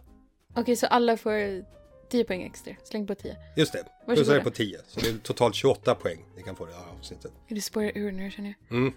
Okej, 0.55 0.75
så 0.75 0.87
alla 0.87 1.17
får 1.17 1.65
10 2.13 2.23
poäng 2.23 2.43
extra. 2.43 2.73
Släng 2.83 3.07
på 3.07 3.15
10. 3.15 3.37
Just 3.55 3.73
det. 3.73 3.79
Varsågoda. 3.79 4.15
Plus 4.15 4.29
är 4.29 4.35
det 4.35 4.43
på 4.43 4.51
10. 4.51 4.79
Så 4.87 4.99
det 4.99 5.09
är 5.09 5.17
totalt 5.17 5.55
28 5.55 5.95
poäng 5.95 6.25
ni 6.35 6.43
kan 6.43 6.55
få 6.55 6.65
det 6.65 6.73
här 6.73 6.85
avsnittet. 6.99 7.31
Du 7.47 7.61
spårar 7.61 7.91
ur 7.97 8.11
nu 8.11 8.31
känner 8.31 8.53
jag. 8.69 8.77
Mm. 8.77 8.93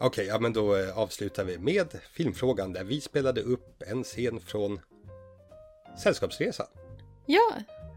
Okej, 0.00 0.26
ja 0.26 0.38
men 0.38 0.52
då 0.52 0.76
eh, 0.76 0.98
avslutar 0.98 1.44
vi 1.44 1.58
med 1.58 2.00
filmfrågan 2.12 2.72
där 2.72 2.84
vi 2.84 3.00
spelade 3.00 3.40
upp 3.40 3.82
en 3.86 4.04
scen 4.04 4.40
från 4.40 4.80
Sällskapsresan. 6.02 6.66
Ja, 7.26 7.52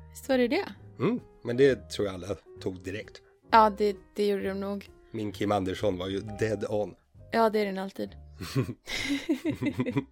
visst 0.10 0.30
var 0.30 0.38
det 0.38 0.48
det? 0.48 0.66
Mm, 1.00 1.20
men 1.44 1.58
det 1.58 1.90
tror 1.90 2.08
jag 2.08 2.14
alla 2.14 2.36
tog 2.62 2.84
direkt. 2.84 3.22
Ja, 3.52 3.70
det, 3.78 3.96
det 4.16 4.28
gjorde 4.28 4.48
de 4.48 4.60
nog. 4.60 4.90
Min 5.12 5.32
Kim 5.32 5.52
Andersson 5.52 5.98
var 5.98 6.08
ju 6.08 6.20
dead 6.20 6.66
on. 6.70 6.96
Ja, 7.32 7.50
det 7.50 7.60
är 7.60 7.66
den 7.66 7.78
alltid. 7.78 8.10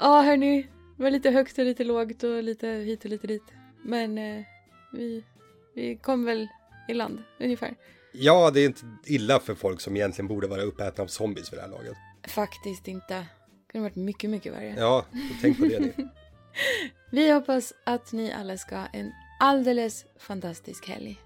Ja, 0.00 0.22
hörni. 0.22 0.66
Det 1.02 1.04
var 1.04 1.10
lite 1.10 1.30
högt 1.30 1.58
och 1.58 1.64
lite 1.64 1.84
lågt 1.84 2.22
och 2.22 2.42
lite 2.42 2.68
hit 2.68 3.04
och 3.04 3.10
lite 3.10 3.26
dit. 3.26 3.42
Men 3.84 4.18
eh, 4.18 4.44
vi, 4.92 5.24
vi 5.74 5.96
kom 5.96 6.24
väl 6.24 6.48
i 6.88 6.94
land, 6.94 7.22
ungefär. 7.40 7.74
Ja, 8.12 8.50
det 8.50 8.60
är 8.60 8.66
inte 8.66 8.80
illa 9.06 9.40
för 9.40 9.54
folk 9.54 9.80
som 9.80 9.96
egentligen 9.96 10.28
borde 10.28 10.46
vara 10.46 10.62
uppätna 10.62 11.04
av 11.04 11.08
zombies 11.08 11.48
för 11.48 11.56
det 11.56 11.62
här 11.62 11.68
laget. 11.68 11.96
Faktiskt 12.28 12.88
inte. 12.88 13.14
Det 13.14 13.72
kunde 13.72 13.88
varit 13.88 13.96
mycket, 13.96 14.30
mycket 14.30 14.52
värre. 14.52 14.74
Ja, 14.78 15.04
tänk 15.40 15.58
på 15.58 15.64
det 15.64 15.80
ni. 15.80 15.92
Vi 17.10 17.30
hoppas 17.30 17.72
att 17.84 18.12
ni 18.12 18.32
alla 18.32 18.56
ska 18.56 18.76
ha 18.76 18.86
en 18.86 19.12
alldeles 19.40 20.04
fantastisk 20.18 20.88
helg. 20.88 21.20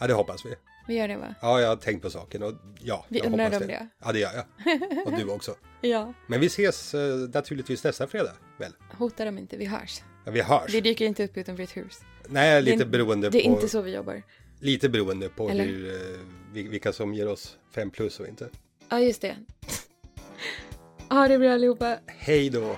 Ja, 0.00 0.06
det 0.06 0.14
hoppas 0.14 0.46
vi. 0.46 0.54
Vi 0.86 0.94
gör 0.94 1.08
det 1.08 1.16
va? 1.16 1.34
Ja, 1.42 1.60
jag 1.60 1.68
har 1.68 1.76
tänkt 1.76 2.02
på 2.02 2.10
saken 2.10 2.42
och 2.42 2.52
ja, 2.80 3.04
Vi 3.08 3.20
undrar 3.20 3.60
om 3.60 3.66
det. 3.66 3.88
Ja, 4.04 4.12
det 4.12 4.18
gör 4.18 4.30
jag. 4.34 5.06
Och 5.06 5.12
du 5.12 5.30
också. 5.30 5.54
Ja. 5.88 6.14
Men 6.26 6.40
vi 6.40 6.46
ses 6.46 6.94
eh, 6.94 7.16
naturligtvis 7.34 7.84
nästa 7.84 8.06
fredag, 8.06 8.32
väl? 8.58 8.72
Hota 8.98 9.24
dem 9.24 9.38
inte, 9.38 9.56
vi 9.56 9.64
hörs. 9.64 10.00
Ja, 10.24 10.30
vi 10.32 10.40
hörs. 10.42 10.74
Vi 10.74 10.80
dyker 10.80 11.04
inte 11.06 11.24
upp 11.24 11.36
utanför 11.36 11.62
ett 11.62 11.76
hus. 11.76 12.00
Nej, 12.28 12.62
lite 12.62 12.76
det, 12.76 12.84
beroende 12.86 13.30
Det 13.30 13.38
är 13.38 13.48
på... 13.48 13.54
inte 13.56 13.68
så 13.68 13.80
vi 13.82 13.94
jobbar. 13.94 14.22
Lite 14.60 14.88
beroende 14.88 15.28
på 15.28 15.48
Eller? 15.50 15.64
hur, 15.64 15.88
eh, 15.94 16.18
vil- 16.52 16.68
vilka 16.68 16.92
som 16.92 17.14
ger 17.14 17.28
oss 17.28 17.56
fem 17.74 17.90
plus 17.90 18.20
och 18.20 18.28
inte. 18.28 18.48
Ja, 18.88 19.00
just 19.00 19.20
det. 19.22 19.36
Ha 21.08 21.28
det 21.28 21.38
bra 21.38 21.52
allihopa. 21.52 21.98
Hej 22.06 22.50
då! 22.50 22.76